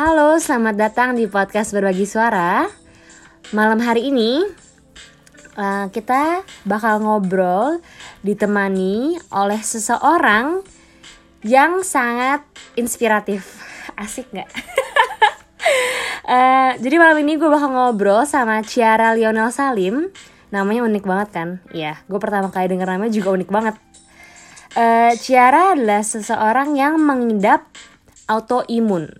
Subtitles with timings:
[0.00, 2.64] Halo, selamat datang di podcast Berbagi Suara.
[3.52, 4.40] Malam hari ini
[5.60, 7.84] uh, kita bakal ngobrol
[8.24, 10.64] ditemani oleh seseorang
[11.44, 12.40] yang sangat
[12.80, 13.60] inspiratif.
[14.00, 14.48] Asik nggak?
[16.24, 20.08] uh, jadi malam ini gue bakal ngobrol sama Ciara Lionel Salim.
[20.48, 21.48] Namanya unik banget kan?
[21.76, 23.76] Iya, gue pertama kali denger namanya juga unik banget.
[24.72, 27.68] Uh, Ciara adalah seseorang yang mengidap
[28.24, 29.12] autoimun.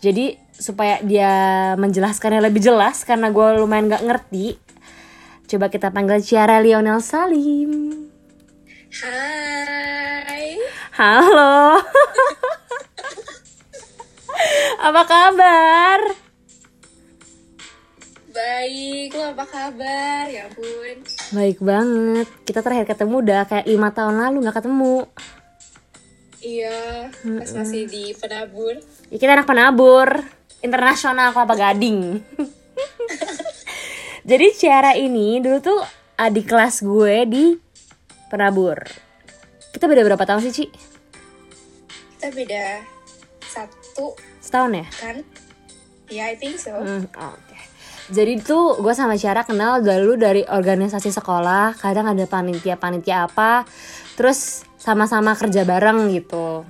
[0.00, 1.32] Jadi supaya dia
[1.76, 4.56] menjelaskannya lebih jelas karena gue lumayan gak ngerti.
[5.44, 8.08] Coba kita panggil Ciara Lionel Salim.
[8.96, 10.56] Hai.
[10.96, 11.84] Halo.
[14.88, 16.00] apa kabar?
[18.30, 20.24] Baik, lo apa kabar?
[20.32, 20.96] Ya ampun.
[21.36, 22.28] Baik banget.
[22.48, 25.04] Kita terakhir ketemu udah kayak lima tahun lalu nggak ketemu.
[26.40, 28.80] Iya, pas masih di penabur.
[29.12, 30.08] Ya, kita anak penabur
[30.64, 32.20] internasional kelapa gading.
[34.30, 35.80] Jadi Ciara ini dulu tuh
[36.16, 37.44] adik kelas gue di
[38.32, 38.80] penabur.
[39.72, 40.66] Kita beda berapa tahun sih, Ci?
[42.16, 42.64] Kita beda
[43.44, 44.86] satu Setahun ya?
[44.96, 45.16] kan?
[46.10, 46.72] Ya, I think so.
[46.74, 47.58] Hmm, oke.
[48.10, 53.62] Jadi tuh gue sama Ciara kenal dulu dari organisasi sekolah, kadang ada panitia-panitia apa,
[54.18, 56.64] terus sama-sama kerja bareng gitu.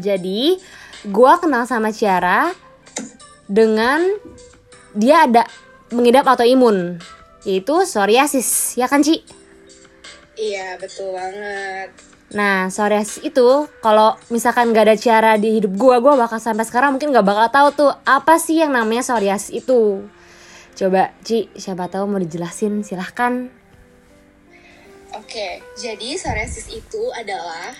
[0.00, 0.56] Jadi
[1.04, 2.48] gue kenal sama Ciara
[3.44, 4.00] dengan
[4.96, 5.44] dia ada
[5.92, 6.96] mengidap autoimun,
[7.44, 9.20] yaitu psoriasis, ya kan Ci?
[10.40, 11.92] Iya, betul banget.
[12.32, 16.96] Nah, psoriasis itu kalau misalkan gak ada Ciara di hidup gue, gue bakal sampai sekarang
[16.96, 20.00] mungkin gak bakal tahu tuh apa sih yang namanya psoriasis itu.
[20.72, 23.52] Coba Ci, siapa tahu mau dijelasin, silahkan.
[25.16, 27.72] Oke, jadi psoriasis itu adalah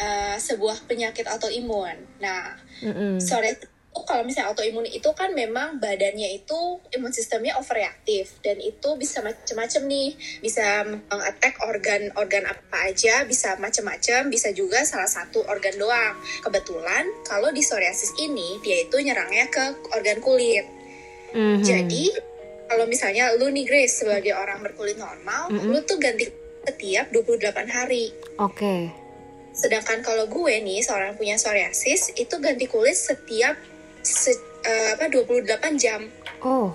[0.00, 1.96] eh, sebuah penyakit autoimun.
[2.18, 3.20] Nah, Mm-mm.
[3.20, 8.94] psoriasis itu kalau misalnya autoimun itu kan memang badannya itu imun sistemnya overreaktif dan itu
[8.94, 15.74] bisa macam-macam nih bisa mengattack organ-organ apa aja bisa macam-macam bisa juga salah satu organ
[15.74, 20.62] doang kebetulan kalau di psoriasis ini dia itu nyerangnya ke organ kulit
[21.34, 21.62] Mhm.
[21.66, 22.04] jadi
[22.70, 25.66] kalau misalnya lu nih Grace sebagai orang berkulit normal Mm-mm.
[25.66, 26.30] lu tuh ganti
[26.62, 28.88] setiap 28 hari Oke.
[29.50, 33.52] Sedangkan kalau gue nih seorang punya psoriasis itu ganti kulit setiap
[34.00, 36.08] se- eh, apa 28 jam.
[36.40, 36.72] Oh.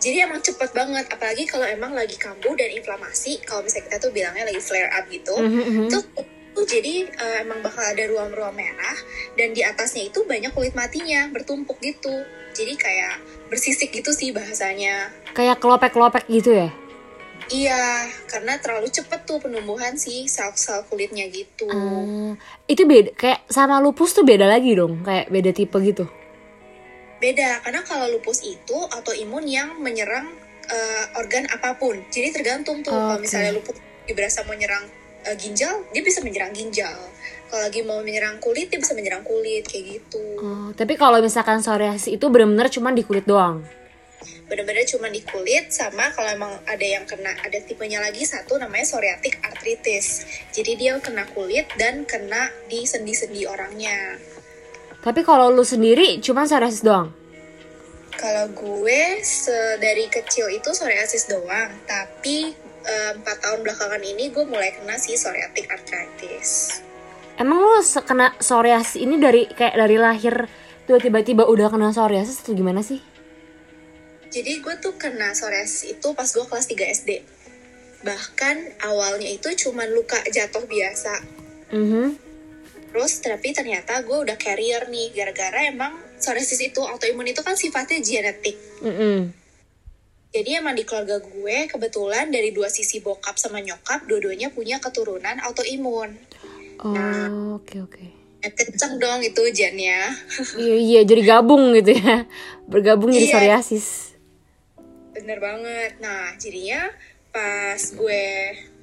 [0.00, 4.12] Jadi emang cepet banget apalagi kalau emang lagi kambuh dan inflamasi kalau misalnya kita tuh
[4.12, 5.34] bilangnya lagi flare up gitu.
[5.36, 5.86] Mhm, mhm.
[5.92, 6.02] Tuh
[6.54, 8.96] tuh jadi eh, emang bakal ada ruam-ruam merah
[9.34, 12.12] dan di atasnya itu banyak kulit matinya bertumpuk gitu.
[12.54, 15.10] Jadi kayak bersisik gitu sih bahasanya.
[15.34, 16.70] Kayak kelopek-kelopek gitu ya?
[17.52, 21.68] Iya, karena terlalu cepet tuh penumbuhan si sel-sel kulitnya gitu.
[21.68, 22.32] Ah,
[22.64, 26.08] itu beda kayak sama lupus tuh beda lagi dong, kayak beda tipe gitu.
[27.20, 30.28] Beda, karena kalau lupus itu autoimun yang menyerang
[30.68, 32.00] eh, organ apa pun.
[32.08, 33.28] Jadi tergantung tuh, kalau Oke.
[33.28, 33.76] misalnya lupus
[34.08, 34.84] berasa menyerang
[35.28, 36.96] eh, ginjal, dia bisa menyerang ginjal.
[37.52, 40.24] Kalau lagi mau menyerang kulit, dia bisa menyerang kulit, kayak gitu.
[40.40, 43.62] Oh, tapi kalau misalkan psoriasis itu bener-bener cuma di kulit doang.
[44.46, 48.84] Bener-bener cuma di kulit, sama kalau emang ada yang kena, ada tipenya lagi satu namanya
[48.84, 50.24] psoriatic arthritis.
[50.52, 54.20] Jadi dia kena kulit dan kena di sendi-sendi orangnya.
[55.04, 57.12] Tapi kalau lu sendiri cuma psoriasis doang.
[58.14, 59.20] Kalau gue
[59.82, 65.12] dari kecil itu psoriasis doang, tapi eh, empat tahun belakangan ini gue mulai kena si
[65.18, 66.80] psoriatic arthritis.
[67.34, 70.46] Emang lu kena psoriasis ini dari kayak dari lahir
[70.86, 73.02] tiba-tiba udah kena psoriasis atau gimana sih?
[74.34, 77.10] Jadi gue tuh kena psoriasis itu pas gue kelas 3 SD.
[78.02, 81.14] Bahkan awalnya itu cuman luka jatuh biasa.
[81.70, 82.18] Mhm.
[82.90, 87.98] Terus tapi ternyata gue udah carrier nih gara-gara emang psoriasis itu autoimun itu kan sifatnya
[88.02, 88.58] genetik.
[88.82, 89.30] Mm-mm.
[90.34, 95.38] Jadi emang di keluarga gue kebetulan dari dua sisi bokap sama nyokap dua-duanya punya keturunan
[95.42, 96.10] autoimun.
[96.82, 98.02] Oh, oke oke.
[98.42, 100.10] Ya, kenceng dong itu gennya.
[100.62, 102.26] Iya iya jadi gabung gitu ya.
[102.66, 103.34] Bergabung jadi Iya.
[103.34, 104.13] psoriasis.
[105.14, 106.02] Bener banget.
[106.02, 106.90] Nah, jadinya
[107.30, 108.24] pas gue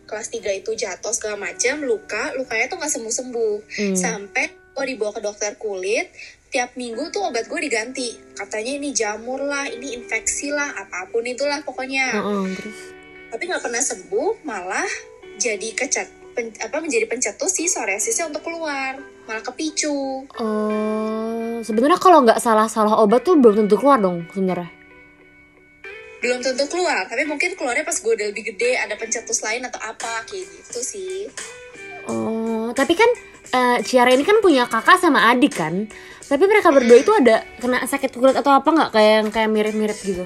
[0.07, 3.55] kelas 3 itu jatuh segala macam, luka, lukanya tuh nggak sembuh-sembuh.
[3.79, 3.95] Hmm.
[3.95, 6.11] Sampai gue dibawa ke dokter kulit,
[6.51, 8.15] tiap minggu tuh obat gue diganti.
[8.35, 12.11] Katanya ini jamur lah, ini infeksi lah, apa pun itulah pokoknya.
[12.11, 12.79] Heeh, terus.
[13.31, 14.89] Tapi nggak pernah sembuh, malah
[15.39, 20.27] jadi kecat pen- apa menjadi pencetus si psoriasisnya untuk keluar, malah kepicu.
[20.27, 24.80] Oh, sebenarnya kalau nggak salah-salah obat tuh belum tentu keluar dong sebenarnya.
[26.21, 29.81] Belum tentu keluar tapi mungkin keluarnya pas gue udah lebih gede ada pencetus lain atau
[29.81, 31.25] apa kayak gitu sih.
[32.05, 33.09] Oh, tapi kan
[33.51, 35.89] eh, Ciara ini kan punya kakak sama adik kan?
[36.25, 38.89] Tapi mereka berdua itu ada kena sakit kulit atau apa nggak?
[38.95, 40.23] Kayak yang kayak mirip-mirip gitu?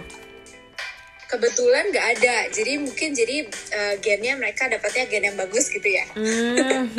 [1.26, 2.36] Kebetulan nggak ada.
[2.54, 6.06] Jadi mungkin jadi eh, gennya mereka dapatnya gen yang bagus gitu ya.
[6.14, 6.92] Hmm.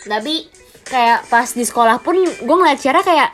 [0.10, 0.50] Tapi
[0.90, 3.30] kayak pas di sekolah pun gue ngeliat Ciara kayak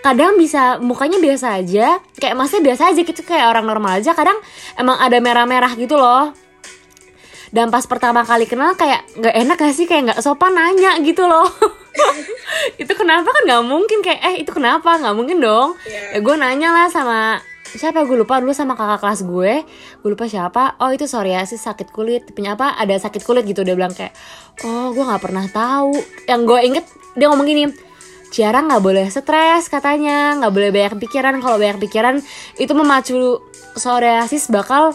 [0.00, 4.16] kadang bisa mukanya biasa aja, kayak masih biasa aja gitu kayak orang normal aja.
[4.16, 4.36] Kadang
[4.76, 6.32] emang ada merah-merah gitu loh.
[7.50, 11.26] Dan pas pertama kali kenal kayak nggak enak gak sih kayak nggak sopan nanya gitu
[11.26, 11.46] loh.
[12.82, 15.74] itu kenapa kan nggak mungkin kayak eh itu kenapa nggak mungkin dong.
[15.82, 16.16] Iya.
[16.16, 19.62] Ya gue nanya lah sama siapa gue lupa dulu sama kakak kelas gue
[20.02, 23.78] gue lupa siapa oh itu psoriasis sakit kulit tipenya apa ada sakit kulit gitu dia
[23.78, 24.10] bilang kayak
[24.66, 25.94] oh gue nggak pernah tahu
[26.26, 27.70] yang gue inget dia ngomong gini
[28.30, 30.38] Ciara nggak boleh stres katanya.
[30.38, 31.34] Nggak boleh banyak pikiran.
[31.42, 32.16] Kalau banyak pikiran
[32.56, 33.42] itu memacu
[33.74, 34.94] psoriasis bakal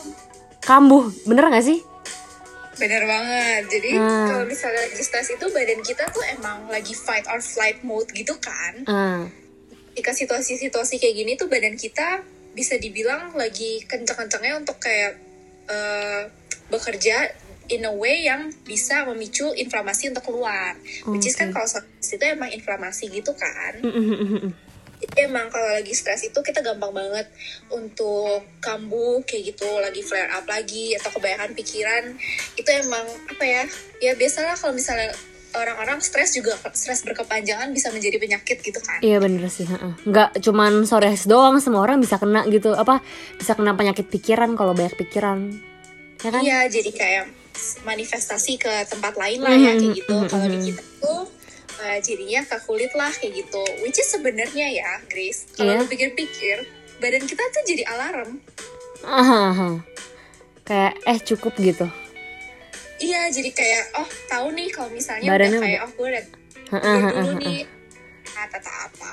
[0.64, 1.12] kambuh.
[1.28, 1.80] Bener nggak sih?
[2.76, 3.72] Bener banget.
[3.72, 4.28] Jadi Hmm.
[4.28, 8.36] kalau misalnya lagi stres itu badan kita tuh emang lagi fight or flight mode gitu
[8.40, 8.84] kan.
[8.88, 9.24] Ah,
[9.96, 12.20] ketika situasi-situasi kayak gini tuh badan kita
[12.52, 15.20] bisa dibilang lagi kenceng-kencengnya untuk kayak
[15.66, 16.22] eh,
[16.68, 17.32] bekerja
[17.70, 20.78] in a way yang bisa memicu inflamasi untuk keluar.
[21.10, 23.82] Which is kan kalau stres itu emang inflamasi gitu kan.
[24.96, 27.28] Jadi emang kalau lagi stres itu kita gampang banget
[27.68, 32.04] untuk kambuh kayak gitu, lagi flare up lagi atau kebanyakan pikiran.
[32.56, 33.64] Itu emang apa ya?
[34.00, 35.12] Ya biasalah kalau misalnya
[35.56, 39.00] orang-orang stres juga stres berkepanjangan bisa menjadi penyakit gitu kan.
[39.00, 39.94] Iya bener sih, heeh.
[40.04, 43.00] nggak cuman psoriasis doang, semua orang bisa kena gitu, apa
[43.40, 45.56] bisa kena penyakit pikiran kalau banyak pikiran,
[46.20, 46.42] ya kan?
[46.44, 47.26] Iya, jadi kayak
[47.84, 50.16] manifestasi ke tempat lain lah ya kayak gitu.
[50.16, 51.22] Mhm, Kalau di kita tuh
[51.86, 53.64] eh, jadinya ke kulit lah kayak gitu.
[53.84, 56.64] Which is sebenarnya ya, Grace, kalau lu pikir-pikir,
[57.00, 58.40] badan kita tuh jadi alarm.
[59.06, 59.70] Aha, aha.
[60.66, 61.86] Kayak eh cukup gitu.
[62.96, 66.24] Iya, jadi kayak oh tahu nih kalau misalnya Badannya udah kayak oh gue udah
[67.12, 67.60] dulu nih
[68.56, 69.10] kata apa.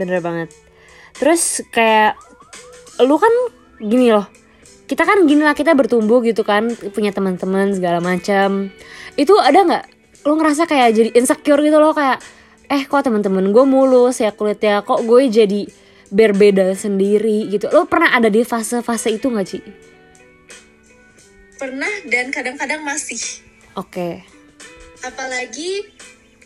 [0.00, 0.48] Bener banget.
[1.20, 2.16] Terus kayak
[3.04, 3.32] lu kan
[3.78, 4.24] gini loh.
[4.92, 8.68] Kita kan gini lah kita bertumbuh gitu kan, punya teman-teman segala macam.
[9.16, 9.84] Itu ada nggak
[10.28, 12.20] lu ngerasa kayak jadi insecure gitu loh kayak
[12.68, 15.64] eh kok teman-teman gue mulus ya kulitnya kok gue jadi
[16.12, 17.72] berbeda sendiri gitu.
[17.72, 19.64] Lu pernah ada di fase-fase itu nggak sih?
[21.56, 23.20] Pernah dan kadang-kadang masih.
[23.72, 24.20] Oke.
[25.02, 25.82] apalagi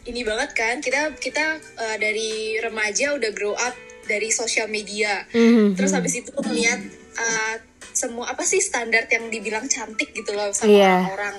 [0.08, 3.76] ini banget kan kita kita eh, dari remaja udah grow up
[4.08, 5.76] dari sosial media Mhm.
[5.76, 6.80] terus habis itu ngeliat
[7.20, 7.54] eh,
[7.96, 10.94] semua apa sih standar yang dibilang cantik gitu loh sama Iya.
[11.08, 11.36] orang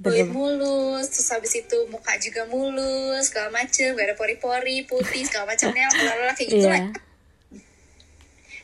[0.00, 5.52] kulit mulus terus habis itu muka juga mulus segala macem gak ada pori-pori putih segala
[5.52, 6.98] macamnya lalala kayak gitu lah Iya.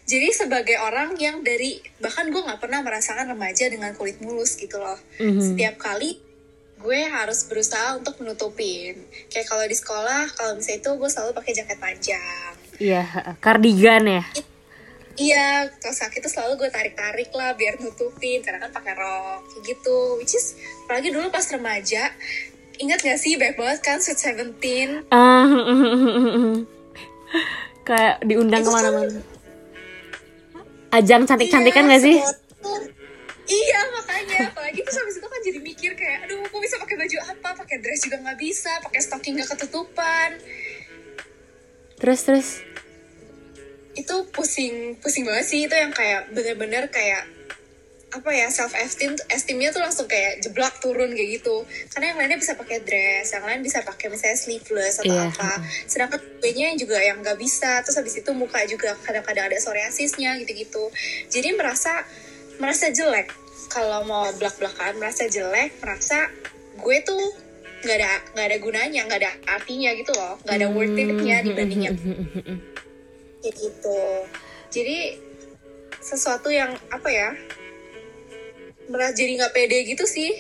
[0.07, 4.79] jadi sebagai orang yang dari bahkan gue nggak pernah merasakan remaja dengan kulit mulus gitu
[4.79, 5.55] loh Mhm.
[5.55, 6.19] setiap kali
[6.77, 8.97] gue harus berusaha untuk menutupin
[9.29, 13.03] kayak kalau di sekolah kalau misalnya itu gue selalu pakai jaket panjang Iya,
[13.41, 14.25] kardigan ya.
[15.17, 15.47] Iya
[15.77, 18.41] kalau sakit tuh selalu gue tarik tarik lah biar nutupin.
[18.41, 20.17] Karena kan pakai rok kayak gitu.
[20.17, 20.55] Which is
[20.85, 22.13] apalagi dulu pas remaja
[22.77, 25.09] ingat gak sih baik banget kan Sweet Seventeen?
[25.09, 25.49] Ah,
[27.89, 29.21] kayak diundang Itu kan- ke mana-mana.
[30.89, 32.17] Ajang cantik-cantikan Iya, gak sih?
[33.47, 34.41] Iya makanya.
[34.51, 37.49] Apalagi terus habis itu kan jadi mikir kayak aduh gue bisa pakai baju apa?
[37.57, 40.31] Pakai dress juga nggak bisa pakai stocking nggak ketutupan.
[41.97, 42.49] Terus terus.
[44.07, 45.61] Itu pusing pusing banget sih.
[45.67, 47.27] Itu yang kayak bener-bener kayak
[48.07, 51.67] apa ya self esteem esteemnya tuh langsung kayak jeblak turun kayak gitu.
[51.91, 55.53] Karena yang lainnya bisa pakai dress yang lain bisa pakai misalnya sleeveless atau Iya, apa.
[55.91, 57.83] Sedangkan gue nya juga yang nggak bisa.
[57.83, 60.89] Terus habis itu muka juga kadang-kadang ada psoriasisnya gitu-gitu.
[61.29, 62.07] Jadi merasa
[62.63, 63.35] merasa jelek.
[63.67, 66.31] Kalau mau belak-belakan merasa jelek merasa
[66.79, 67.23] gue tuh
[67.83, 70.39] nggak ada nggak ada gunanya nggak ada artinya gitu loh.
[70.47, 71.91] Nggak ada worth it-nya dibandingnya
[73.47, 74.03] kayak gitu
[74.75, 74.99] jadi
[76.03, 77.31] sesuatu yang apa ya
[78.91, 80.35] merasa jadi nggak pede gitu sih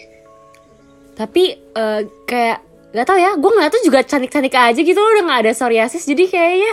[1.16, 2.58] Tapi eh, kayak
[2.92, 6.04] gak tau ya, gue ngeliat tuh juga cantik-cantik aja gitu loh udah gak ada psoriasis
[6.04, 6.72] jadi kayaknya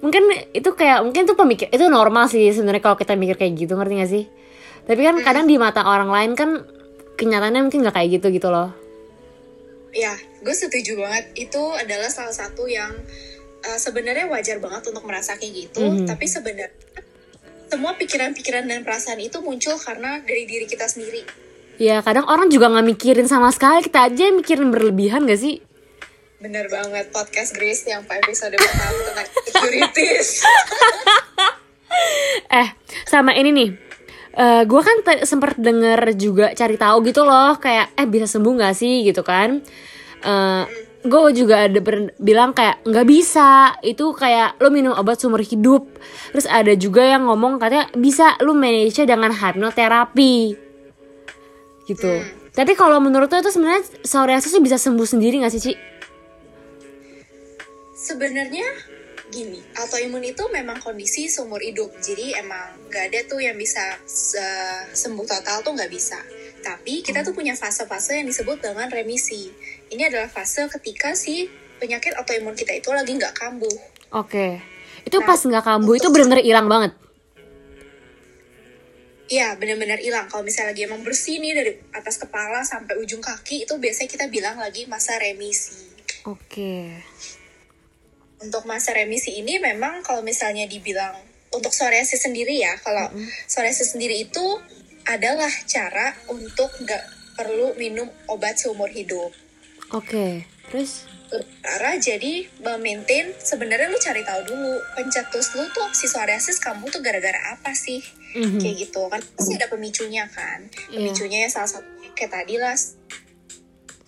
[0.00, 3.76] mungkin itu kayak mungkin tuh pemikir itu normal sih sebenarnya kalau kita mikir kayak gitu
[3.76, 4.24] ngerti gak sih?
[4.88, 6.64] Tapi kan kadang di mata orang lain kan
[7.20, 8.72] kenyataannya mungkin gak kayak gitu gitu loh.
[9.96, 10.12] ya
[10.44, 12.92] gue setuju banget itu adalah salah satu yang
[13.66, 16.06] uh, sebenarnya wajar banget untuk merasa kayak gitu Mhm.
[16.06, 16.70] tapi sebenarnya
[17.66, 21.26] semua pikiran-pikiran dan perasaan itu muncul karena dari diri kita sendiri
[21.76, 25.60] Ya kadang orang juga gak mikirin sama sekali kita aja yang mikirin berlebihan gak sih?
[26.36, 30.28] bener banget podcast Grace yang episode pertama tentang insecurities
[32.50, 32.68] Eh,
[33.04, 33.70] sama ini nih.
[34.32, 38.74] eh gue kan sempet denger juga cari tahu gitu loh kayak eh bisa sembuh nggak
[38.74, 39.64] sih gitu kan
[40.22, 40.62] uh,
[41.06, 41.80] gue juga ada
[42.20, 45.86] bilang kayak nggak bisa itu kayak lo minum obat seumur hidup
[46.30, 50.54] terus ada juga yang ngomong katanya bisa lo manage dengan hipnoterapi
[51.86, 52.52] gitu hmm.
[52.52, 55.74] tapi kalau menurut lo itu sebenarnya psoriasis itu bisa sembuh sendiri nggak sih Ci?
[57.96, 58.68] Sebenarnya
[59.34, 61.90] gini, autoimun itu memang kondisi seumur hidup.
[61.98, 63.82] Jadi emang gak ada tuh yang bisa
[64.94, 66.20] sembuh total tuh nggak bisa.
[66.66, 69.54] Tapi kita tuh punya fase-fase yang disebut dengan remisi.
[69.86, 71.46] Ini adalah fase ketika si
[71.78, 73.76] penyakit autoimun kita itu lagi nggak kambuh.
[74.10, 74.58] Oke,
[75.06, 76.92] itu nah, pas nggak kambuh itu benar-benar hilang banget.
[79.30, 80.26] Iya, benar-benar hilang.
[80.26, 84.26] Kalau misalnya lagi emang bersih nih dari atas kepala sampai ujung kaki, itu biasanya kita
[84.26, 85.86] bilang lagi masa remisi.
[86.26, 86.90] Oke
[88.40, 91.16] untuk masa remisi ini memang kalau misalnya dibilang
[91.52, 93.28] untuk psoriasis sendiri ya, kalau mm -hmm.
[93.46, 94.44] psoriasis sendiri itu
[95.06, 97.04] adalah cara untuk nggak
[97.38, 99.30] perlu minum obat seumur hidup.
[99.94, 100.32] Oke, okay.
[100.66, 101.06] terus?
[101.62, 107.02] Cara jadi memaintain sebenarnya lu cari tahu dulu pencetus lu tuh si psoriasis kamu tuh
[107.02, 107.98] gara-gara apa sih?
[108.34, 108.60] Mm-hmm.
[108.62, 110.70] Kayak gitu kan pasti ada pemicunya kan.
[110.90, 111.02] Yeah.
[111.02, 111.86] Pemicunya ya salah satu
[112.16, 112.74] kayak tadi lah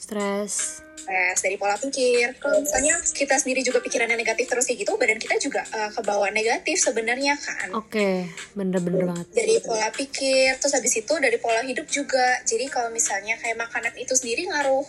[0.00, 4.92] stres stres dari pola pikir kalau misalnya kita sendiri juga pikirannya negatif terus kayak gitu
[5.00, 8.28] badan kita juga uh, ke bawah negatif sebenarnya kan oke okay.
[8.52, 13.40] bener-bener banget dari pola pikir terus habis itu dari pola hidup juga jadi kalau misalnya
[13.40, 14.84] kayak makanan itu sendiri ngaruh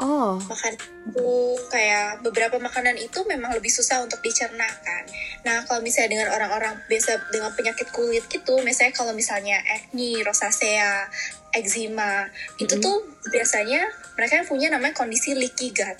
[0.00, 0.40] Oh.
[0.40, 0.80] Makan
[1.12, 5.04] itu kayak beberapa makanan itu memang lebih susah untuk dicerna kan.
[5.44, 11.04] Nah kalau misalnya dengan orang-orang biasa dengan penyakit kulit gitu, misalnya kalau misalnya acne, rosacea,
[11.54, 12.62] eczema mm-hmm.
[12.62, 12.96] itu tuh
[13.30, 15.98] biasanya mereka yang punya namanya kondisi leaky gut.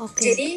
[0.00, 0.32] Okay.
[0.32, 0.48] Jadi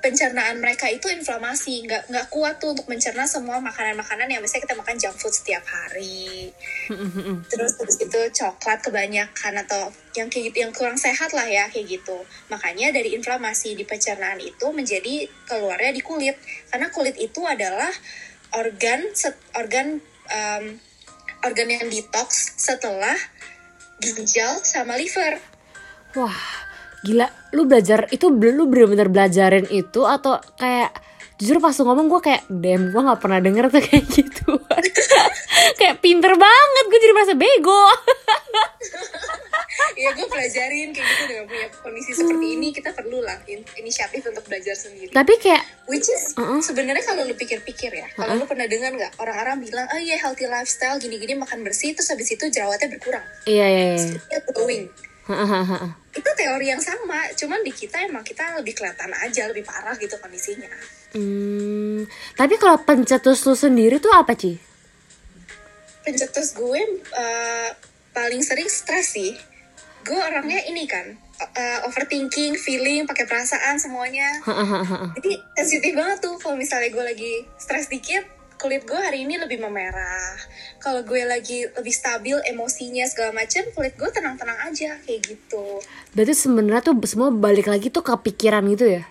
[0.00, 4.76] pencernaan mereka itu inflamasi, nggak nggak kuat tuh untuk mencerna semua makanan-makanan yang misalnya kita
[4.80, 6.48] makan junk food setiap hari.
[6.88, 7.44] Mm-hmm.
[7.52, 12.00] Terus terus itu coklat kebanyakan atau yang kayak gitu yang kurang sehat lah ya kayak
[12.00, 12.24] gitu.
[12.48, 16.40] Makanya dari inflamasi di pencernaan itu menjadi keluarnya di kulit
[16.72, 17.92] karena kulit itu adalah
[18.56, 19.04] organ
[19.54, 20.00] organ
[20.32, 20.64] um,
[21.44, 23.16] organ yang detox setelah
[24.00, 25.40] ginjal sama liver.
[26.16, 26.40] Wah,
[27.04, 27.28] gila.
[27.52, 30.92] Lu belajar itu lu bener-bener belajarin itu atau kayak
[31.40, 34.60] jujur pas lu ngomong gue kayak dem gue nggak pernah denger tuh kayak gitu
[35.80, 37.84] kayak pinter banget gue jadi merasa bego
[40.00, 44.22] Iya gue pelajarin kayak gitu dengan punya kondisi seperti ini kita perlu lah in inisiatif
[44.26, 45.12] untuk belajar sendiri.
[45.12, 46.60] Tapi kayak which is uh -uh.
[46.62, 48.40] sebenarnya kalau lu pikir-pikir ya, kalau uh -uh.
[48.40, 52.30] lu pernah dengar nggak orang-orang bilang, oh iya healthy lifestyle gini-gini makan bersih terus habis
[52.30, 53.24] itu jerawatnya berkurang.
[53.44, 53.84] Iya iya.
[53.98, 54.38] iya.
[54.50, 54.86] glowing.
[56.10, 60.18] itu teori yang sama, cuman di kita emang kita lebih kelihatan aja lebih parah gitu
[60.18, 60.66] kondisinya.
[61.14, 62.02] Hmm,
[62.34, 64.58] tapi kalau pencetus lu sendiri tuh apa sih?
[66.02, 66.82] Pencetus gue
[67.14, 67.70] uh,
[68.10, 69.38] paling sering stres sih
[70.04, 74.28] gue orangnya ini kan uh, overthinking, feeling, pakai perasaan semuanya.
[75.16, 78.24] Jadi sensitif banget tuh kalau misalnya gue lagi stres dikit,
[78.60, 80.36] kulit gue hari ini lebih memerah.
[80.80, 85.80] Kalau gue lagi lebih stabil emosinya segala macam, kulit gue tenang-tenang aja kayak gitu.
[86.12, 89.04] Berarti sebenarnya tuh semua balik lagi tuh ke pikiran gitu ya?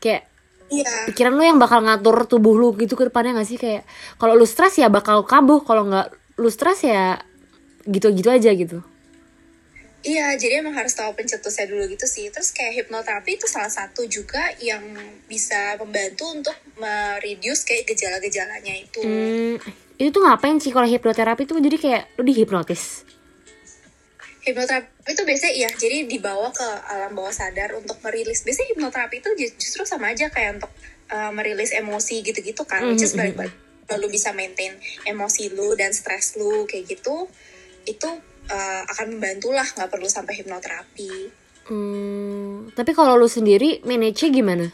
[0.00, 0.24] Kayak
[0.68, 1.08] Iya.
[1.08, 3.88] Pikiran lo yang bakal ngatur tubuh lu gitu ke depannya gak sih kayak
[4.20, 7.24] kalau lu stres ya bakal kambuh, kalau nggak lu stres ya
[7.88, 8.84] gitu-gitu aja gitu.
[9.98, 12.30] Iya, jadi emang harus tahu pencetusnya dulu gitu sih.
[12.30, 14.94] Terus kayak hipnoterapi itu salah satu juga yang
[15.26, 19.02] bisa membantu untuk mereduce kayak gejala-gejalanya itu.
[19.02, 19.58] Hmm,
[19.98, 23.02] itu tuh ngapain sih kalau hipnoterapi tuh jadi kayak lu dihipnotis?
[24.46, 28.46] Hipnoterapi itu biasanya iya, jadi dibawa ke alam bawah sadar untuk merilis.
[28.46, 30.70] Biasanya hipnoterapi itu justru sama aja kayak untuk
[31.10, 32.86] uh, merilis emosi gitu-gitu kan.
[32.86, 32.90] Mm -hmm.
[32.94, 33.54] Which is hmm, balik-balik.
[33.90, 34.78] Lalu bisa maintain
[35.10, 37.26] emosi lu dan stres lu kayak gitu.
[37.82, 41.12] Itu uh, akan membantu lah nggak perlu sampai hipnoterapi.
[41.68, 44.72] Hmm, tapi kalau lu sendiri manage gimana?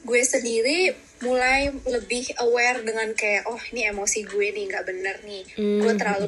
[0.00, 5.44] Gue sendiri mulai lebih aware dengan kayak oh ini emosi gue nih nggak bener nih
[5.52, 5.80] hmm.
[5.84, 6.26] gue terlalu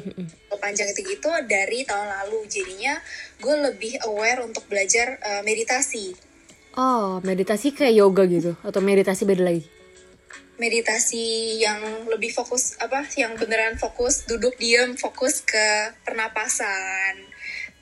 [0.61, 3.01] panjang itu gitu dari tahun lalu jadinya
[3.41, 6.13] gue lebih aware untuk belajar uh, meditasi
[6.77, 9.65] oh meditasi kayak yoga gitu atau meditasi beda lagi
[10.63, 17.19] meditasi yang lebih fokus apa yang beneran fokus duduk diam fokus ke pernapasan.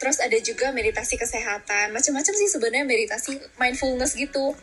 [0.02, 1.94] Terus ada juga meditasi kesehatan.
[1.94, 4.58] Macam-macam sih sebenarnya meditasi mindfulness gitu.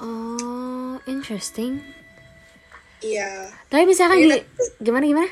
[0.00, 1.84] Oh interesting.
[3.04, 3.52] Iya.
[3.68, 4.40] Tapi misalkan gini,
[4.80, 5.30] gimana gimana?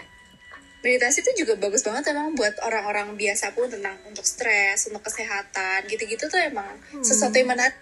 [0.84, 5.88] Meditasi itu juga bagus banget emang buat orang-orang biasa pun tentang untuk stres untuk kesehatan
[5.88, 7.02] gitu-gitu tuh emang hmm.
[7.02, 7.80] sesuatu yang menarik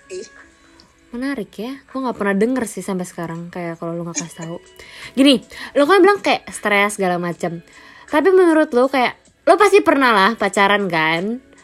[1.14, 4.56] Menarik ya, gue gak pernah denger sih sampai sekarang kayak kalau lu gak kasih tahu.
[5.14, 5.38] Gini,
[5.78, 7.62] lo kan bilang kayak stres segala macam.
[8.10, 9.14] Tapi menurut lo kayak
[9.46, 11.54] lo pasti pernah lah pacaran kan?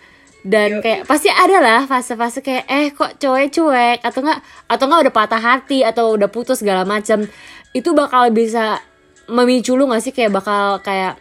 [0.40, 4.40] dan kayak pasti ada lah fase-fase kayak eh kok cowok cuek atau enggak
[4.73, 7.28] atau enggak udah patah hati atau udah putus segala macam
[7.76, 8.80] itu bakal bisa
[9.28, 11.21] memicu lu gak sih kayak bakal kayak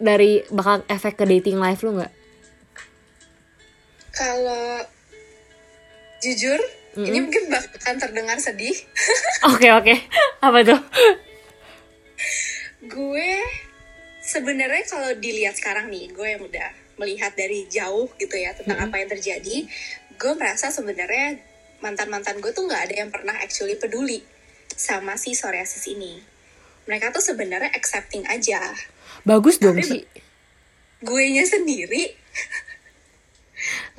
[0.00, 2.12] dari bakal efek ke dating life lu nggak?
[4.10, 4.88] Kalau
[6.24, 6.58] jujur,
[6.94, 7.06] mm-hmm.
[7.06, 8.74] ini mungkin bahkan terdengar sedih.
[9.50, 9.98] Oke oke, okay, okay.
[10.44, 10.80] apa tuh?
[12.80, 13.32] gue
[14.20, 16.68] sebenarnya kalau dilihat sekarang nih, gue yang udah
[17.00, 18.92] melihat dari jauh gitu ya tentang mm-hmm.
[18.92, 19.56] apa yang terjadi,
[20.20, 21.40] gue merasa sebenarnya
[21.80, 24.20] mantan mantan gue tuh nggak ada yang pernah actually peduli
[24.76, 26.20] sama si psoriasis ini.
[26.84, 28.60] Mereka tuh sebenarnya accepting aja.
[29.24, 30.04] Bagus dong sih.
[31.00, 32.12] Gue nya sendiri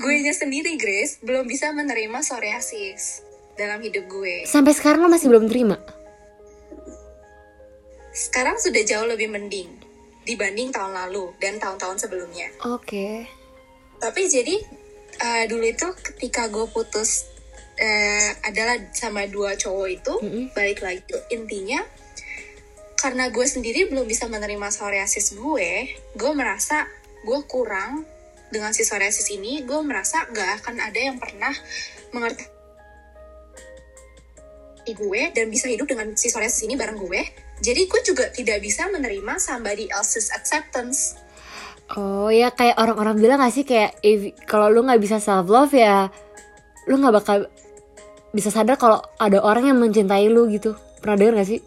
[0.01, 3.21] gue nya sendiri Grace belum bisa menerima psoriasis
[3.53, 4.49] dalam hidup gue.
[4.49, 5.77] Sampai sekarang lo masih belum terima?
[8.11, 9.69] Sekarang sudah jauh lebih mending
[10.25, 12.49] dibanding tahun lalu dan tahun-tahun sebelumnya.
[12.65, 12.81] Oke.
[12.89, 13.15] Okay.
[14.01, 14.55] Tapi jadi
[15.21, 17.29] uh, dulu itu ketika gue putus
[17.77, 20.45] uh, adalah sama dua cowok itu mm -hmm.
[20.57, 21.81] balik lagi intinya
[23.01, 26.85] karena gue sendiri belum bisa menerima psoriasis gue, gue merasa
[27.25, 28.05] gue kurang
[28.51, 31.55] dengan si psoriasis ini gue merasa gak akan ada yang pernah
[32.11, 32.45] mengerti
[34.91, 37.21] gue dan bisa hidup dengan si psoriasis ini bareng gue
[37.63, 41.15] jadi gue juga tidak bisa menerima somebody else's acceptance
[41.95, 43.95] oh ya kayak orang-orang bilang gak sih kayak
[44.43, 46.11] kalau lu nggak bisa self love ya
[46.91, 47.47] lu nggak bakal
[48.35, 51.61] bisa sadar kalau ada orang yang mencintai lu gitu pernah denger gak sih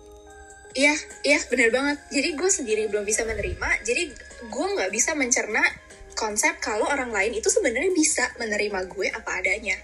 [0.75, 0.91] Iya,
[1.23, 1.99] iya benar banget.
[2.11, 3.87] Jadi gue sendiri belum bisa menerima.
[3.87, 4.11] Jadi
[4.51, 5.63] gue nggak bisa mencerna
[6.15, 9.77] konsep kalau orang lain itu sebenarnya bisa menerima gue apa adanya.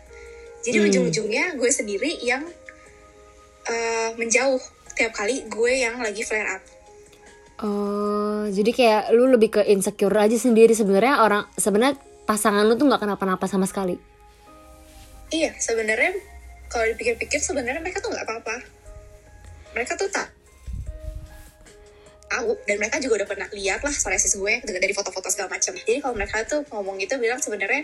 [0.65, 0.87] Jadi hmm.
[0.89, 2.47] ujung-ujungnya gue sendiri yang
[3.67, 4.61] uh, menjauh
[4.97, 6.63] tiap kali gue yang lagi flare up.
[7.61, 12.89] Oh, jadi kayak lu lebih ke insecure aja sendiri sebenarnya orang sebenarnya pasangan lu tuh
[12.89, 14.01] nggak kenapa-napa sama sekali.
[15.31, 16.17] Iya, sebenarnya
[16.73, 18.57] kalau dipikir-pikir sebenarnya mereka tuh nggak apa-apa.
[19.77, 20.40] Mereka tuh tak
[22.31, 22.55] tahu.
[22.65, 26.15] Dan mereka juga udah pernah lihat lah psoriasis gue dari foto-foto segala macam jadi kalau
[26.15, 27.83] mereka tuh ngomong gitu bilang sebenarnya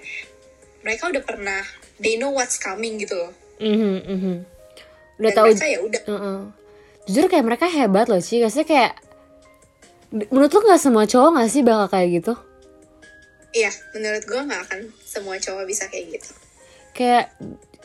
[0.87, 1.63] mereka udah pernah
[1.99, 3.33] they know what's coming gitu loh.
[3.59, 4.37] Mm -hmm,
[5.19, 6.03] udah tahu ya udah.
[6.07, 6.39] Uh -uh.
[7.07, 8.99] jujur kayak mereka hebat loh sih kasih kayak
[10.11, 12.33] menurut lo nggak semua cowok nggak sih bakal kayak gitu?
[13.57, 16.31] Iya menurut gue nggak akan semua cowok bisa kayak gitu.
[16.95, 17.35] Kayak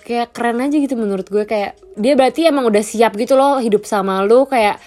[0.02, 1.43] kayak keren aja gitu menurut gue.
[1.45, 4.78] Kayak dia berarti emang udah siap gitu loh hidup sama lo kayak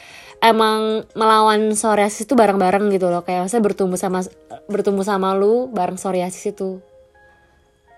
[0.44, 3.24] emang melawan psoriasis itu bareng-bareng gitu loh.
[3.24, 4.20] Kayak saya bertumbuh sama
[4.68, 6.84] bertumbuh sama lu bareng psoriasis itu.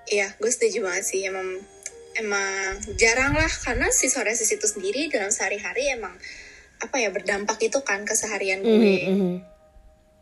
[0.07, 1.21] Iya gue setuju banget sih.
[1.27, 1.59] Emang
[2.15, 3.51] emang jarang lah.
[3.51, 6.15] Karena si psoriasis itu sendiri dalam sehari-hari emang
[6.77, 9.11] apa ya berdampak itu kan keseharian gue.
[9.11, 9.35] Mm -hmm.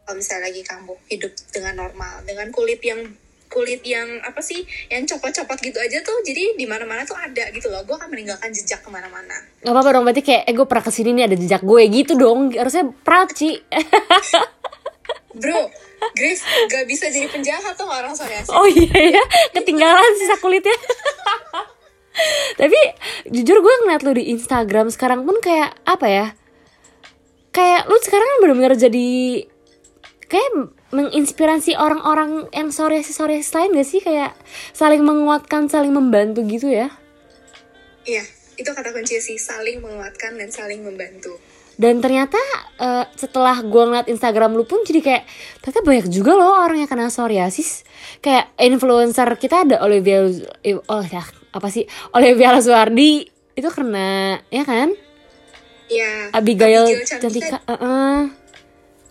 [0.05, 3.09] kalau misalnya lagi kamu hidup dengan normal dengan kulit yang
[3.53, 7.71] kulit yang apa sih yang copot-copot gitu aja tuh jadi di mana-mana tuh ada gitu
[7.71, 7.87] loh.
[7.87, 9.35] Gue akan meninggalkan jejak ke mana-mana.
[9.63, 12.13] Gak apa-apa dong berarti kayak eh gue pernah ke sini nih ada jejak gue gitu
[12.19, 12.51] dong.
[12.55, 13.61] Harusnya praci
[15.41, 15.67] bro
[16.15, 19.25] Grace gak bisa jadi penjahat tuh orang psoriasis oh iya ya
[19.57, 20.77] ketinggalan sisa kulitnya.
[22.61, 22.79] Tapi
[23.27, 26.27] jujur gue ngeliat lu di Instagram sekarang pun kayak apa ya
[27.51, 29.11] kayak lu sekarang bener-bener jadi
[30.27, 30.51] kayak
[30.95, 34.33] menginspirasi orang-orang yang psoriasis-psoriasis lain gak sih kayak
[34.71, 36.95] saling menguatkan, saling membantu gitu ya?
[38.07, 38.23] Iya,
[38.55, 41.35] itu kata kunci sih, saling menguatkan dan saling membantu.
[41.75, 42.39] Dan ternyata
[42.79, 45.23] uh, setelah gue ngeliat Instagram lu pun jadi kayak
[45.59, 47.83] ternyata banyak juga loh orang yang kena psoriasis.
[48.23, 50.23] Kayak influencer kita ada Olivia
[50.87, 51.83] oh ya apa sih
[52.15, 53.27] Olivia Laswardi
[53.59, 54.95] itu kena ya kan?
[55.91, 56.31] Iya.
[56.31, 57.59] Abigail, Abigail Cantika.
[57.67, 58.44] Uh -uh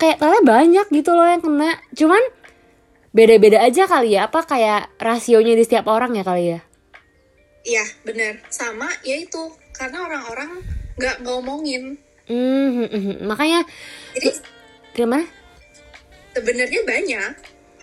[0.00, 1.70] kayak ternyata banyak gitu loh yang kena.
[1.94, 2.22] Cuman
[3.14, 4.30] beda-beda aja kali ya.
[4.30, 6.60] Apa kayak rasionya di setiap orang ya kali ya?
[7.64, 8.42] Iya bener.
[8.50, 9.54] Sama ya itu.
[9.74, 10.62] Karena orang-orang
[10.98, 11.98] nggak ngomongin.
[12.24, 13.68] Mm -hmm, makanya
[14.16, 14.32] jadi
[14.96, 15.26] gimana
[16.32, 17.32] sebenarnya banyak.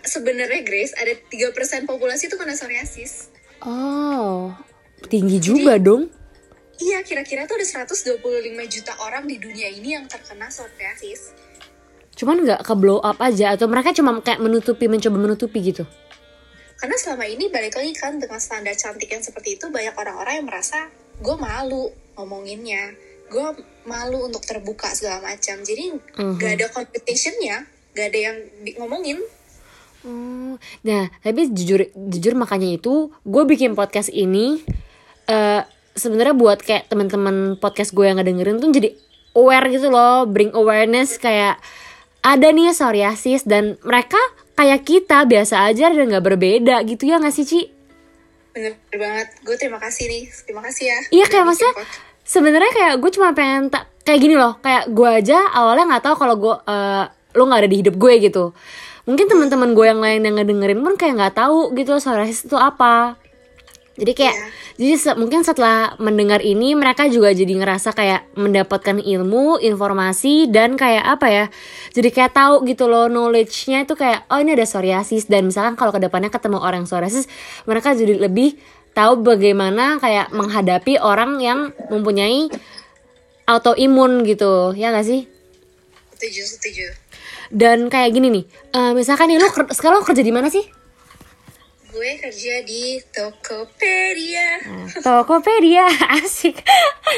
[0.01, 3.29] Sebenarnya Grace ada tiga persen populasi itu kena psoriasis.
[3.61, 4.49] Oh
[5.07, 6.03] tinggi juga jadi, dong.
[6.81, 8.25] Iya, kira-kira tuh ada 125
[8.65, 11.29] juta orang di dunia ini yang terkena psoriasis
[12.21, 15.89] cuman nggak ke blow up aja atau mereka cuma kayak menutupi mencoba menutupi gitu?
[16.77, 20.47] Karena selama ini balik lagi kan dengan standar cantik yang seperti itu banyak orang-orang yang
[20.49, 20.85] merasa
[21.17, 22.93] gue malu ngomonginnya.
[23.25, 23.57] Gue
[23.89, 25.61] malu untuk terbuka segala macam.
[25.65, 26.37] Jadi uh-huh.
[26.37, 27.65] gak ada competitionnya
[27.97, 28.37] gak ada yang
[28.77, 29.17] ngomongin.
[30.01, 34.57] Oh, nah tapi jujur jujur makanya itu gue bikin podcast ini
[35.29, 35.61] uh,
[35.93, 38.97] sebenarnya buat kayak teman-teman podcast gue yang ngedengerin tuh jadi
[39.37, 41.61] aware gitu loh, bring awareness kayak
[42.21, 44.17] ada nih psoriasis dan mereka
[44.53, 47.61] kayak kita biasa aja dan nggak berbeda gitu ya nggak sih Ci?
[48.51, 49.27] bener banget.
[49.47, 50.23] Gue terima kasih nih.
[50.43, 50.99] Terima kasih ya.
[51.11, 51.73] Iya kayak maksudnya
[52.27, 56.15] sebenarnya kayak gue cuma pengen tak kayak gini loh kayak gue aja awalnya nggak tahu
[56.19, 58.51] kalau gue eh, lo nggak ada di hidup gue gitu.
[59.07, 62.59] Mungkin teman-teman gue yang lain yang ngedengerin pun kayak nggak tahu gitu suara rasis itu
[62.59, 63.17] apa
[64.01, 64.45] jadi kayak Iya.
[64.81, 70.73] jadi se- mungkin setelah mendengar ini mereka juga jadi ngerasa kayak mendapatkan ilmu informasi dan
[70.73, 71.45] kayak apa ya
[71.93, 75.29] jadi kayak tahu gitu loh knowledge-nya itu kayak oh ini ada psoriasis.
[75.29, 77.29] Dan misalkan kalau ke depannya ketemu orang psoriasis
[77.69, 78.57] mereka jadi lebih
[78.91, 81.59] tahu bagaimana kayak menghadapi orang yang
[81.93, 82.49] mempunyai
[83.45, 84.73] autoimun gitu.
[84.73, 85.27] Ya gak sih?
[86.15, 86.85] Setuju setuju.
[87.51, 90.63] Dan kayak gini nih eh, misalkan nih ker- sekarang lo kerja di mana sih
[91.91, 94.63] gue kerja di Tokopedia.
[94.63, 95.83] Nah, Tokopedia
[96.23, 96.63] asik.